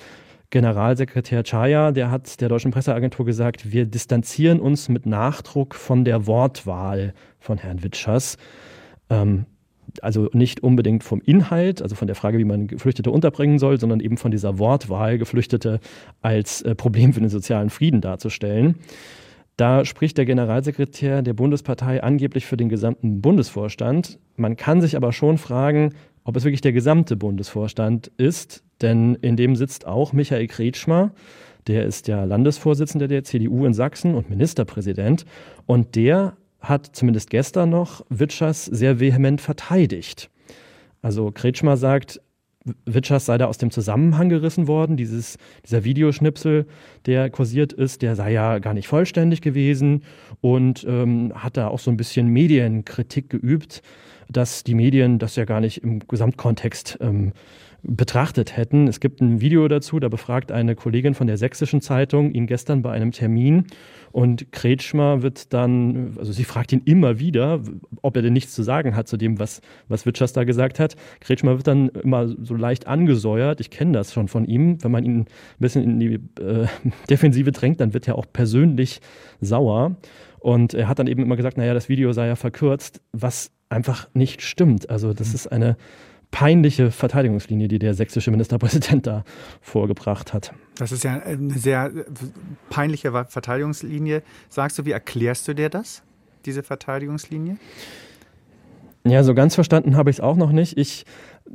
Generalsekretär 0.49 1.43
Chaya, 1.43 1.91
der 1.91 2.09
hat 2.09 2.39
der 2.39 2.47
deutschen 2.47 2.71
Presseagentur 2.71 3.25
gesagt, 3.25 3.71
wir 3.71 3.85
distanzieren 3.85 4.61
uns 4.61 4.87
mit 4.87 5.05
Nachdruck 5.05 5.75
von 5.75 6.05
der 6.05 6.25
Wortwahl 6.25 7.13
von 7.39 7.57
Herrn 7.57 7.83
Witschers. 7.83 8.37
Ähm, 9.09 9.45
also 10.01 10.29
nicht 10.33 10.61
unbedingt 10.61 11.03
vom 11.03 11.21
Inhalt, 11.21 11.81
also 11.81 11.95
von 11.95 12.07
der 12.07 12.15
Frage, 12.15 12.37
wie 12.37 12.45
man 12.45 12.67
Geflüchtete 12.67 13.11
unterbringen 13.11 13.59
soll, 13.59 13.79
sondern 13.79 13.99
eben 13.99 14.17
von 14.17 14.31
dieser 14.31 14.57
Wortwahl, 14.57 15.17
Geflüchtete 15.17 15.79
als 16.21 16.61
äh, 16.61 16.75
Problem 16.75 17.13
für 17.13 17.19
den 17.19 17.29
sozialen 17.29 17.69
Frieden 17.69 18.01
darzustellen. 18.01 18.75
Da 19.57 19.85
spricht 19.85 20.17
der 20.17 20.25
Generalsekretär 20.25 21.23
der 21.23 21.33
Bundespartei 21.33 22.03
angeblich 22.03 22.45
für 22.45 22.57
den 22.57 22.69
gesamten 22.69 23.21
Bundesvorstand. 23.21 24.19
Man 24.35 24.55
kann 24.55 24.81
sich 24.81 24.95
aber 24.95 25.11
schon 25.11 25.39
fragen, 25.39 25.93
ob 26.27 26.35
es 26.35 26.43
wirklich 26.43 26.61
der 26.61 26.73
gesamte 26.73 27.15
Bundesvorstand 27.15 28.11
ist, 28.17 28.61
denn 28.81 29.15
in 29.15 29.37
dem 29.37 29.55
sitzt 29.55 29.87
auch 29.87 30.11
Michael 30.11 30.47
Kretschmer, 30.47 31.13
der 31.67 31.85
ist 31.85 32.09
ja 32.09 32.25
Landesvorsitzender 32.25 33.07
der 33.07 33.23
CDU 33.23 33.65
in 33.65 33.73
Sachsen 33.73 34.13
und 34.13 34.29
Ministerpräsident 34.29 35.23
und 35.65 35.95
der 35.95 36.35
hat 36.59 36.89
zumindest 36.91 37.29
gestern 37.29 37.69
noch 37.69 38.05
Witschers 38.09 38.65
sehr 38.65 38.99
vehement 38.99 39.39
verteidigt. 39.39 40.29
Also 41.01 41.31
Kretschmer 41.31 41.77
sagt, 41.77 42.19
Witschers 42.85 43.25
sei 43.25 43.37
da 43.37 43.45
aus 43.45 43.57
dem 43.57 43.71
Zusammenhang 43.71 44.29
gerissen 44.29 44.67
worden. 44.67 44.97
Dieses, 44.97 45.37
dieser 45.65 45.83
Videoschnipsel, 45.83 46.65
der 47.05 47.29
kursiert 47.29 47.73
ist, 47.73 48.01
der 48.01 48.15
sei 48.15 48.31
ja 48.33 48.59
gar 48.59 48.73
nicht 48.73 48.87
vollständig 48.87 49.41
gewesen 49.41 50.03
und 50.41 50.85
ähm, 50.87 51.33
hat 51.35 51.57
da 51.57 51.67
auch 51.67 51.79
so 51.79 51.91
ein 51.91 51.97
bisschen 51.97 52.27
Medienkritik 52.27 53.29
geübt 53.29 53.81
dass 54.29 54.63
die 54.63 54.75
Medien 54.75 55.19
das 55.19 55.35
ja 55.35 55.45
gar 55.45 55.61
nicht 55.61 55.83
im 55.83 55.99
Gesamtkontext 56.07 56.97
ähm, 57.01 57.33
betrachtet 57.87 58.55
hätten. 58.57 58.87
Es 58.87 58.99
gibt 58.99 59.21
ein 59.21 59.41
Video 59.41 59.67
dazu, 59.67 59.99
da 59.99 60.09
befragt 60.09 60.51
eine 60.51 60.75
Kollegin 60.75 61.13
von 61.13 61.27
der 61.27 61.37
Sächsischen 61.37 61.81
Zeitung 61.81 62.31
ihn 62.31 62.45
gestern 62.45 62.81
bei 62.81 62.91
einem 62.91 63.11
Termin 63.11 63.65
und 64.11 64.51
Kretschmer 64.51 65.21
wird 65.21 65.53
dann, 65.53 66.15
also 66.17 66.31
sie 66.31 66.43
fragt 66.43 66.71
ihn 66.73 66.81
immer 66.85 67.19
wieder, 67.19 67.61
ob 68.01 68.15
er 68.15 68.21
denn 68.21 68.33
nichts 68.33 68.53
zu 68.53 68.63
sagen 68.63 68.95
hat 68.95 69.07
zu 69.07 69.17
dem, 69.17 69.39
was, 69.39 69.61
was 69.87 70.05
Witschers 70.05 70.33
da 70.33 70.43
gesagt 70.43 70.79
hat. 70.79 70.95
Kretschmer 71.19 71.57
wird 71.57 71.67
dann 71.67 71.89
immer 71.89 72.27
so 72.27 72.55
leicht 72.55 72.87
angesäuert. 72.87 73.59
Ich 73.59 73.69
kenne 73.69 73.93
das 73.93 74.13
schon 74.13 74.27
von 74.27 74.45
ihm. 74.45 74.83
Wenn 74.83 74.91
man 74.91 75.03
ihn 75.03 75.19
ein 75.19 75.25
bisschen 75.59 75.83
in 75.83 75.99
die 75.99 76.13
äh, 76.41 76.67
Defensive 77.09 77.51
drängt, 77.51 77.79
dann 77.79 77.93
wird 77.93 78.07
er 78.07 78.17
auch 78.17 78.25
persönlich 78.31 79.01
sauer. 79.41 79.97
Und 80.39 80.73
er 80.73 80.87
hat 80.87 80.99
dann 80.99 81.07
eben 81.07 81.21
immer 81.21 81.35
gesagt, 81.35 81.57
naja, 81.57 81.73
das 81.73 81.89
Video 81.89 82.11
sei 82.13 82.27
ja 82.27 82.35
verkürzt, 82.35 83.01
was 83.11 83.51
einfach 83.69 84.07
nicht 84.13 84.41
stimmt. 84.41 84.89
Also 84.89 85.13
das 85.13 85.33
ist 85.33 85.47
eine 85.47 85.77
peinliche 86.31 86.91
Verteidigungslinie, 86.91 87.67
die 87.67 87.79
der 87.79 87.93
sächsische 87.93 88.31
Ministerpräsident 88.31 89.07
da 89.07 89.23
vorgebracht 89.61 90.33
hat. 90.33 90.53
Das 90.77 90.91
ist 90.91 91.03
ja 91.03 91.21
eine 91.21 91.53
sehr 91.53 91.91
peinliche 92.69 93.11
Verteidigungslinie. 93.11 94.23
Sagst 94.49 94.77
du, 94.77 94.85
wie 94.85 94.91
erklärst 94.91 95.47
du 95.47 95.53
dir 95.53 95.69
das, 95.69 96.03
diese 96.45 96.63
Verteidigungslinie? 96.63 97.57
Ja, 99.05 99.23
so 99.23 99.33
ganz 99.33 99.55
verstanden 99.55 99.95
habe 99.95 100.09
ich 100.09 100.17
es 100.17 100.19
auch 100.19 100.35
noch 100.35 100.51
nicht. 100.51 100.77
Ich 100.77 101.05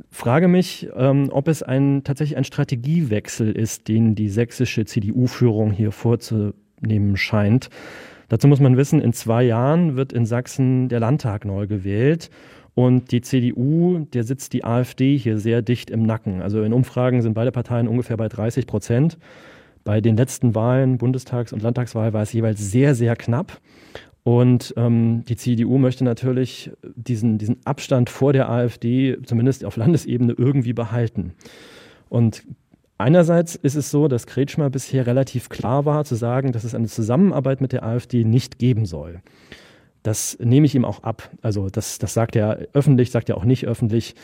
frage 0.09 0.47
mich, 0.47 0.89
ähm, 0.95 1.29
ob 1.31 1.47
es 1.47 1.61
ein, 1.61 2.03
tatsächlich 2.03 2.35
ein 2.35 2.45
Strategiewechsel 2.45 3.51
ist, 3.51 3.87
den 3.87 4.15
die 4.15 4.29
sächsische 4.29 4.85
CDU-Führung 4.85 5.71
hier 5.71 5.91
vorzunehmen 5.91 7.15
scheint. 7.15 7.69
Dazu 8.29 8.47
muss 8.47 8.59
man 8.59 8.75
wissen, 8.77 8.99
in 9.01 9.13
zwei 9.13 9.43
Jahren 9.43 9.95
wird 9.95 10.13
in 10.13 10.25
Sachsen 10.25 10.89
der 10.89 10.99
Landtag 10.99 11.45
neu 11.45 11.67
gewählt. 11.67 12.31
Und 12.75 13.11
die 13.11 13.21
CDU, 13.21 13.99
der 14.13 14.23
sitzt 14.23 14.53
die 14.53 14.63
AfD 14.63 15.17
hier 15.17 15.37
sehr 15.37 15.61
dicht 15.61 15.91
im 15.91 16.03
Nacken. 16.03 16.41
Also 16.41 16.63
in 16.63 16.73
Umfragen 16.73 17.21
sind 17.21 17.35
beide 17.35 17.51
Parteien 17.51 17.87
ungefähr 17.87 18.17
bei 18.17 18.27
30 18.27 18.65
Prozent. 18.65 19.17
Bei 19.83 20.01
den 20.01 20.17
letzten 20.17 20.55
Wahlen, 20.55 20.97
Bundestags- 20.97 21.53
und 21.53 21.61
Landtagswahl, 21.61 22.13
war 22.13 22.23
es 22.23 22.33
jeweils 22.33 22.59
sehr, 22.71 22.95
sehr 22.95 23.15
knapp. 23.15 23.59
Und 24.23 24.73
ähm, 24.77 25.23
die 25.27 25.35
CDU 25.35 25.77
möchte 25.77 26.05
natürlich 26.05 26.71
diesen, 26.95 27.37
diesen 27.37 27.57
Abstand 27.65 28.09
vor 28.09 28.31
der 28.31 28.49
AfD 28.49 29.17
zumindest 29.25 29.65
auf 29.65 29.75
Landesebene 29.75 30.33
irgendwie 30.37 30.73
behalten. 30.73 31.33
Und 32.07 32.43
einerseits 32.97 33.55
ist 33.55 33.75
es 33.75 33.91
so, 33.91 34.07
dass 34.07 34.25
Kretschmer 34.25 34.69
bisher 34.69 35.05
relativ 35.05 35.49
klar 35.49 35.85
war 35.85 36.05
zu 36.05 36.15
sagen, 36.15 36.53
dass 36.53 36.63
es 36.63 36.73
eine 36.73 36.87
Zusammenarbeit 36.87 37.59
mit 37.59 37.73
der 37.73 37.83
AfD 37.83 38.23
nicht 38.23 38.59
geben 38.59 38.85
soll. 38.85 39.21
Das 40.03 40.37
nehme 40.41 40.65
ich 40.65 40.75
ihm 40.75 40.83
auch 40.83 41.03
ab. 41.03 41.29
Also 41.41 41.69
das, 41.69 41.97
das 41.97 42.13
sagt 42.13 42.35
er 42.35 42.67
öffentlich, 42.73 43.09
sagt 43.11 43.29
er 43.29 43.37
auch 43.37 43.45
nicht 43.45 43.65
öffentlich. 43.65 44.15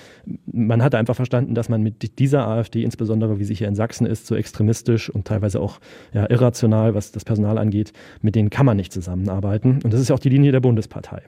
Man 0.45 0.83
hat 0.83 0.93
einfach 0.93 1.15
verstanden, 1.15 1.55
dass 1.55 1.69
man 1.69 1.81
mit 1.81 2.19
dieser 2.19 2.47
AfD, 2.47 2.83
insbesondere 2.83 3.39
wie 3.39 3.45
sie 3.45 3.55
hier 3.55 3.69
in 3.69 3.75
Sachsen 3.75 4.05
ist, 4.05 4.27
so 4.27 4.35
extremistisch 4.35 5.09
und 5.09 5.25
teilweise 5.25 5.61
auch 5.61 5.79
ja, 6.13 6.29
irrational, 6.29 6.95
was 6.95 7.13
das 7.13 7.23
Personal 7.23 7.57
angeht, 7.57 7.93
mit 8.21 8.35
denen 8.35 8.49
kann 8.49 8.65
man 8.65 8.75
nicht 8.75 8.91
zusammenarbeiten. 8.91 9.79
Und 9.83 9.93
das 9.93 10.01
ist 10.01 10.09
ja 10.09 10.15
auch 10.15 10.19
die 10.19 10.29
Linie 10.29 10.51
der 10.51 10.59
Bundespartei. 10.59 11.21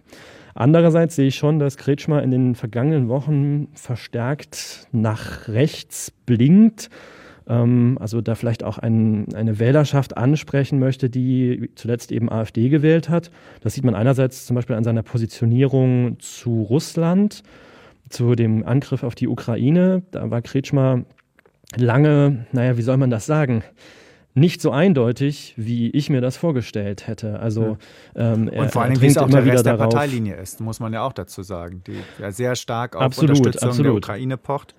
Andererseits 0.54 1.16
sehe 1.16 1.28
ich 1.28 1.36
schon, 1.36 1.60
dass 1.60 1.78
Kretschmer 1.78 2.22
in 2.22 2.32
den 2.32 2.56
vergangenen 2.56 3.08
Wochen 3.08 3.70
verstärkt 3.74 4.88
nach 4.92 5.48
rechts 5.48 6.12
blinkt 6.26 6.90
also 7.52 8.22
da 8.22 8.36
vielleicht 8.36 8.64
auch 8.64 8.78
ein, 8.78 9.34
eine 9.36 9.60
Wählerschaft 9.60 10.16
ansprechen 10.18 10.80
möchte, 10.80 11.10
die 11.10 11.70
zuletzt 11.76 12.12
eben 12.12 12.32
AfD 12.32 12.70
gewählt 12.70 13.10
hat. 13.10 13.30
Das 13.62 13.74
sieht 13.74 13.84
man 13.84 13.96
einerseits 13.96 14.46
zum 14.46 14.56
Beispiel 14.56 14.76
an 14.76 14.84
seiner 14.84 15.04
Positionierung 15.04 16.18
zu 16.20 16.62
Russland, 16.62 17.44
zu 18.10 18.36
dem 18.36 18.66
Angriff 18.66 19.04
auf 19.04 19.16
die 19.16 19.28
Ukraine. 19.28 20.04
Da 20.12 20.30
war 20.30 20.42
Kretschmer 20.42 21.04
lange, 21.76 22.46
naja, 22.54 22.78
wie 22.78 22.84
soll 22.84 22.98
man 22.98 23.10
das 23.10 23.26
sagen? 23.26 23.64
nicht 24.34 24.62
so 24.62 24.72
eindeutig, 24.72 25.54
wie 25.58 25.90
ich 25.90 26.10
mir 26.10 26.22
das 26.22 26.38
vorgestellt 26.38 27.08
hätte. 27.08 27.40
Also 27.40 27.78
ähm, 28.16 28.48
und 28.48 28.72
vor 28.72 28.84
allem, 28.84 29.02
wie 29.02 29.08
es 29.08 29.18
auch 29.18 29.30
der 29.30 29.46
Rest 29.46 29.66
der 29.66 29.74
Parteilinie 29.74 30.36
ist, 30.36 30.62
muss 30.62 30.80
man 30.80 30.94
ja 30.94 31.04
auch 31.04 31.12
dazu 31.14 31.44
sagen, 31.44 31.84
die 31.86 31.98
ja 32.18 32.32
sehr 32.32 32.56
stark 32.56 32.96
auf 32.96 33.02
absolut, 33.02 33.38
Unterstützung 33.38 33.70
absolut. 33.70 33.86
der 33.88 33.96
Ukraine 33.96 34.38
pocht 34.38 34.74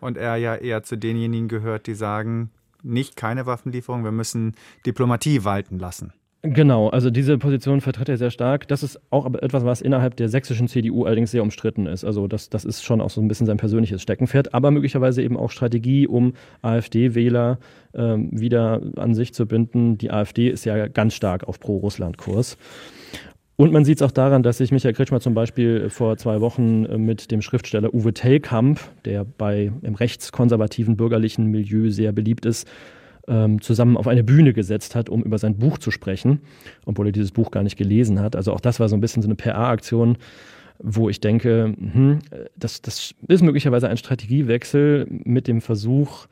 und 0.00 0.16
er 0.16 0.36
ja 0.36 0.54
eher 0.54 0.82
zu 0.82 0.96
denjenigen 0.96 1.48
gehört, 1.48 1.86
die 1.86 1.94
sagen, 1.94 2.50
nicht 2.82 3.16
keine 3.16 3.46
Waffenlieferung, 3.46 4.04
wir 4.04 4.12
müssen 4.12 4.54
Diplomatie 4.84 5.44
walten 5.44 5.78
lassen. 5.78 6.12
Genau, 6.42 6.88
also 6.90 7.10
diese 7.10 7.38
Position 7.38 7.80
vertritt 7.80 8.08
er 8.08 8.18
sehr 8.18 8.30
stark. 8.30 8.68
Das 8.68 8.84
ist 8.84 9.00
auch 9.10 9.26
etwas, 9.34 9.64
was 9.64 9.80
innerhalb 9.80 10.16
der 10.16 10.28
sächsischen 10.28 10.68
CDU 10.68 11.04
allerdings 11.04 11.32
sehr 11.32 11.42
umstritten 11.42 11.86
ist. 11.86 12.04
Also 12.04 12.28
das, 12.28 12.50
das 12.50 12.64
ist 12.64 12.84
schon 12.84 13.00
auch 13.00 13.10
so 13.10 13.20
ein 13.20 13.26
bisschen 13.26 13.46
sein 13.46 13.56
persönliches 13.56 14.02
Steckenpferd, 14.02 14.54
aber 14.54 14.70
möglicherweise 14.70 15.22
eben 15.22 15.36
auch 15.36 15.50
Strategie, 15.50 16.06
um 16.06 16.34
AfD-Wähler 16.62 17.58
ähm, 17.94 18.28
wieder 18.32 18.80
an 18.96 19.14
sich 19.14 19.34
zu 19.34 19.46
binden. 19.46 19.98
Die 19.98 20.10
AfD 20.10 20.48
ist 20.48 20.64
ja 20.64 20.86
ganz 20.86 21.14
stark 21.14 21.48
auf 21.48 21.58
Pro-Russland-Kurs. 21.58 22.58
Und 23.56 23.72
man 23.72 23.86
sieht 23.86 23.98
es 23.98 24.02
auch 24.02 24.10
daran, 24.10 24.42
dass 24.42 24.58
sich 24.58 24.70
Michael 24.70 24.94
Kretschmer 24.94 25.20
zum 25.20 25.32
Beispiel 25.32 25.88
vor 25.88 26.18
zwei 26.18 26.40
Wochen 26.42 26.84
äh, 26.84 26.98
mit 26.98 27.30
dem 27.30 27.40
Schriftsteller 27.40 27.94
Uwe 27.94 28.12
Tellkamp, 28.12 28.80
der 29.04 29.24
bei 29.24 29.72
im 29.82 29.94
rechtskonservativen 29.94 30.96
bürgerlichen 30.96 31.46
Milieu 31.46 31.90
sehr 31.90 32.12
beliebt 32.12 32.44
ist, 32.44 32.68
ähm, 33.28 33.62
zusammen 33.62 33.96
auf 33.96 34.06
eine 34.06 34.22
Bühne 34.22 34.52
gesetzt 34.52 34.94
hat, 34.94 35.08
um 35.08 35.22
über 35.22 35.38
sein 35.38 35.56
Buch 35.56 35.78
zu 35.78 35.90
sprechen, 35.90 36.40
obwohl 36.84 37.06
er 37.06 37.12
dieses 37.12 37.32
Buch 37.32 37.50
gar 37.50 37.62
nicht 37.62 37.76
gelesen 37.76 38.20
hat. 38.20 38.36
Also 38.36 38.52
auch 38.52 38.60
das 38.60 38.78
war 38.78 38.88
so 38.88 38.96
ein 38.96 39.00
bisschen 39.00 39.22
so 39.22 39.28
eine 39.28 39.36
PR-Aktion, 39.36 40.18
wo 40.78 41.08
ich 41.08 41.20
denke, 41.20 41.74
hm, 41.76 42.18
das, 42.56 42.82
das 42.82 43.14
ist 43.26 43.42
möglicherweise 43.42 43.88
ein 43.88 43.96
Strategiewechsel 43.96 45.06
mit 45.08 45.48
dem 45.48 45.62
Versuch, 45.62 46.26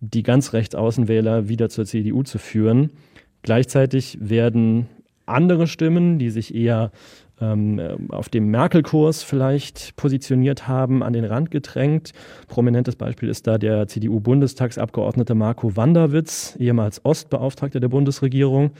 die 0.00 0.24
ganz 0.24 0.52
Rechtsaußenwähler 0.52 1.48
wieder 1.48 1.68
zur 1.68 1.86
CDU 1.86 2.24
zu 2.24 2.38
führen. 2.38 2.90
Gleichzeitig 3.42 4.18
werden 4.20 4.88
andere 5.28 5.66
Stimmen, 5.66 6.18
die 6.18 6.30
sich 6.30 6.54
eher 6.54 6.90
ähm, 7.40 7.80
auf 8.08 8.28
dem 8.28 8.50
Merkel-Kurs 8.50 9.22
vielleicht 9.22 9.96
positioniert 9.96 10.66
haben, 10.66 11.02
an 11.02 11.12
den 11.12 11.24
Rand 11.24 11.50
gedrängt. 11.50 12.12
Prominentes 12.48 12.96
Beispiel 12.96 13.28
ist 13.28 13.46
da 13.46 13.58
der 13.58 13.86
CDU-Bundestagsabgeordnete 13.86 15.34
Marco 15.34 15.76
Wanderwitz, 15.76 16.56
ehemals 16.58 17.04
Ostbeauftragter 17.04 17.80
der 17.80 17.88
Bundesregierung. 17.88 18.72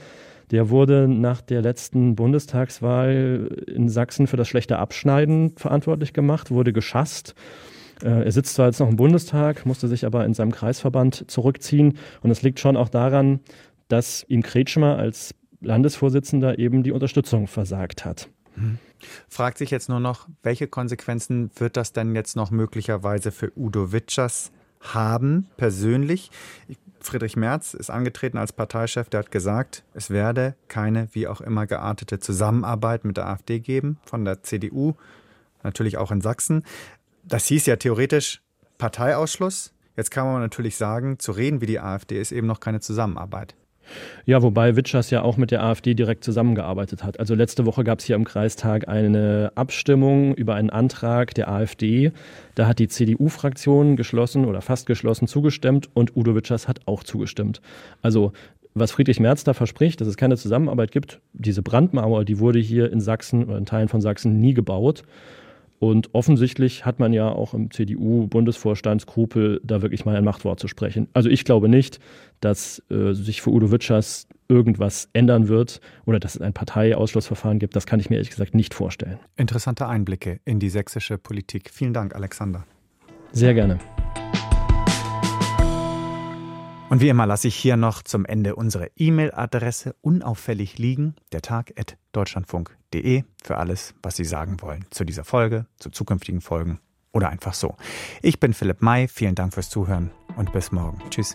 Der 0.51 0.69
wurde 0.69 1.07
nach 1.07 1.41
der 1.41 1.61
letzten 1.61 2.15
Bundestagswahl 2.15 3.49
in 3.67 3.87
Sachsen 3.87 4.25
für 4.25 4.37
das 4.37 4.47
schlechte 4.47 4.79
Abschneiden 4.79 5.53
verantwortlich 5.55 6.11
gemacht, 6.11 6.49
wurde 6.49 6.73
geschasst. 6.73 7.35
Äh, 8.03 8.25
er 8.25 8.31
sitzt 8.31 8.55
zwar 8.55 8.67
jetzt 8.67 8.79
noch 8.79 8.89
im 8.89 8.95
Bundestag, 8.95 9.65
musste 9.65 9.87
sich 9.87 10.05
aber 10.05 10.25
in 10.25 10.33
seinem 10.33 10.51
Kreisverband 10.51 11.29
zurückziehen. 11.29 11.97
Und 12.21 12.31
es 12.31 12.41
liegt 12.41 12.59
schon 12.59 12.77
auch 12.77 12.89
daran, 12.89 13.41
dass 13.89 14.25
ihm 14.27 14.41
Kretschmer 14.41 14.97
als 14.97 15.35
Landesvorsitzender 15.61 16.59
eben 16.59 16.83
die 16.83 16.91
Unterstützung 16.91 17.47
versagt 17.47 18.05
hat. 18.05 18.29
Hm. 18.55 18.77
Fragt 19.27 19.57
sich 19.57 19.71
jetzt 19.71 19.89
nur 19.89 19.99
noch, 19.99 20.27
welche 20.43 20.67
Konsequenzen 20.67 21.51
wird 21.55 21.77
das 21.77 21.93
denn 21.93 22.15
jetzt 22.15 22.35
noch 22.35 22.51
möglicherweise 22.51 23.31
für 23.31 23.51
Udo 23.57 23.91
Witschers 23.91 24.51
haben, 24.81 25.47
persönlich? 25.57 26.31
Friedrich 27.01 27.37
Merz 27.37 27.73
ist 27.73 27.89
angetreten 27.89 28.37
als 28.37 28.51
Parteichef, 28.51 29.09
der 29.09 29.21
hat 29.21 29.31
gesagt, 29.31 29.83
es 29.93 30.09
werde 30.09 30.55
keine 30.67 31.07
wie 31.13 31.27
auch 31.27 31.39
immer 31.39 31.65
geartete 31.65 32.19
Zusammenarbeit 32.19 33.05
mit 33.05 33.17
der 33.17 33.27
AfD 33.27 33.59
geben, 33.59 33.97
von 34.03 34.25
der 34.25 34.43
CDU, 34.43 34.95
natürlich 35.63 35.97
auch 35.97 36.11
in 36.11 36.21
Sachsen. 36.21 36.63
Das 37.23 37.45
hieß 37.45 37.65
ja 37.67 37.77
theoretisch 37.77 38.41
Parteiausschluss. 38.77 39.73
Jetzt 39.95 40.11
kann 40.11 40.25
man 40.25 40.41
natürlich 40.41 40.75
sagen, 40.77 41.19
zu 41.19 41.31
reden 41.31 41.61
wie 41.61 41.65
die 41.65 41.79
AfD 41.79 42.19
ist 42.19 42.31
eben 42.31 42.47
noch 42.47 42.59
keine 42.59 42.79
Zusammenarbeit. 42.79 43.55
Ja, 44.25 44.41
wobei 44.41 44.75
Witschers 44.75 45.09
ja 45.09 45.21
auch 45.21 45.37
mit 45.37 45.51
der 45.51 45.63
AfD 45.63 45.93
direkt 45.93 46.23
zusammengearbeitet 46.23 47.03
hat. 47.03 47.19
Also 47.19 47.35
letzte 47.35 47.65
Woche 47.65 47.83
gab 47.83 47.99
es 47.99 48.05
hier 48.05 48.15
im 48.15 48.25
Kreistag 48.25 48.87
eine 48.87 49.51
Abstimmung 49.55 50.35
über 50.35 50.55
einen 50.55 50.69
Antrag 50.69 51.33
der 51.33 51.49
AfD. 51.49 52.11
Da 52.55 52.67
hat 52.67 52.79
die 52.79 52.87
CDU-Fraktion 52.87 53.95
geschlossen 53.95 54.45
oder 54.45 54.61
fast 54.61 54.85
geschlossen 54.85 55.27
zugestimmt 55.27 55.89
und 55.93 56.15
Udo 56.15 56.35
Witschers 56.35 56.67
hat 56.67 56.81
auch 56.85 57.03
zugestimmt. 57.03 57.61
Also 58.01 58.33
was 58.75 58.91
Friedrich 58.91 59.19
Merz 59.19 59.43
da 59.43 59.53
verspricht, 59.53 59.99
dass 59.99 60.07
es 60.07 60.17
keine 60.17 60.37
Zusammenarbeit 60.37 60.91
gibt, 60.91 61.19
diese 61.33 61.61
Brandmauer, 61.61 62.23
die 62.23 62.39
wurde 62.39 62.59
hier 62.59 62.91
in 62.91 63.01
Sachsen 63.01 63.45
oder 63.45 63.57
in 63.57 63.65
Teilen 63.65 63.89
von 63.89 64.01
Sachsen 64.01 64.39
nie 64.39 64.53
gebaut. 64.53 65.03
Und 65.79 66.13
offensichtlich 66.13 66.85
hat 66.85 66.99
man 66.99 67.13
ja 67.13 67.29
auch 67.29 67.53
im 67.53 67.71
CDU-Bundesvorstand 67.71 69.01
Skrupel, 69.01 69.61
da 69.63 69.81
wirklich 69.81 70.05
mal 70.05 70.15
ein 70.15 70.25
Machtwort 70.25 70.59
zu 70.59 70.67
sprechen. 70.67 71.07
Also 71.13 71.29
ich 71.29 71.45
glaube 71.45 71.69
nicht, 71.69 71.99
dass 72.41 72.83
äh, 72.89 73.13
sich 73.13 73.41
für 73.41 73.49
Udo 73.49 73.71
Witschers 73.71 74.27
irgendwas 74.49 75.09
ändern 75.13 75.47
wird 75.47 75.79
oder 76.05 76.19
dass 76.19 76.35
es 76.35 76.41
ein 76.41 76.53
Parteiausschlussverfahren 76.53 77.59
gibt. 77.59 77.75
Das 77.75 77.85
kann 77.85 77.99
ich 77.99 78.09
mir 78.09 78.17
ehrlich 78.17 78.31
gesagt 78.31 78.55
nicht 78.55 78.73
vorstellen. 78.73 79.19
Interessante 79.37 79.87
Einblicke 79.87 80.41
in 80.43 80.59
die 80.59 80.69
sächsische 80.69 81.17
Politik. 81.17 81.69
Vielen 81.71 81.93
Dank, 81.93 82.13
Alexander. 82.13 82.65
Sehr 83.31 83.53
gerne. 83.53 83.79
Und 86.89 87.01
wie 87.01 87.09
immer 87.09 87.27
lasse 87.27 87.47
ich 87.47 87.55
hier 87.55 87.77
noch 87.77 88.01
zum 88.01 88.25
Ende 88.25 88.55
unsere 88.55 88.89
E-Mail-Adresse 88.95 89.95
unauffällig 90.01 90.79
liegen, 90.79 91.15
der 91.31 91.41
Tag@deutschlandfunk.de 92.11 93.23
für 93.43 93.57
alles, 93.57 93.93
was 94.01 94.15
Sie 94.15 94.25
sagen 94.25 94.61
wollen 94.61 94.85
zu 94.89 95.03
dieser 95.03 95.23
Folge, 95.23 95.65
zu 95.77 95.89
zukünftigen 95.89 96.41
Folgen 96.41 96.79
Oder 97.11 97.29
einfach 97.29 97.55
so. 97.55 97.75
Ich 98.21 98.39
bin 98.39 98.53
Philipp 98.53 98.83
May, 98.83 99.07
vielen 99.07 99.33
Dank 99.33 99.55
fürs 99.55 99.71
Zuhören 99.71 100.11
und 100.37 100.51
bis 100.53 100.71
morgen. 100.71 101.01
Tschüss. 101.09 101.33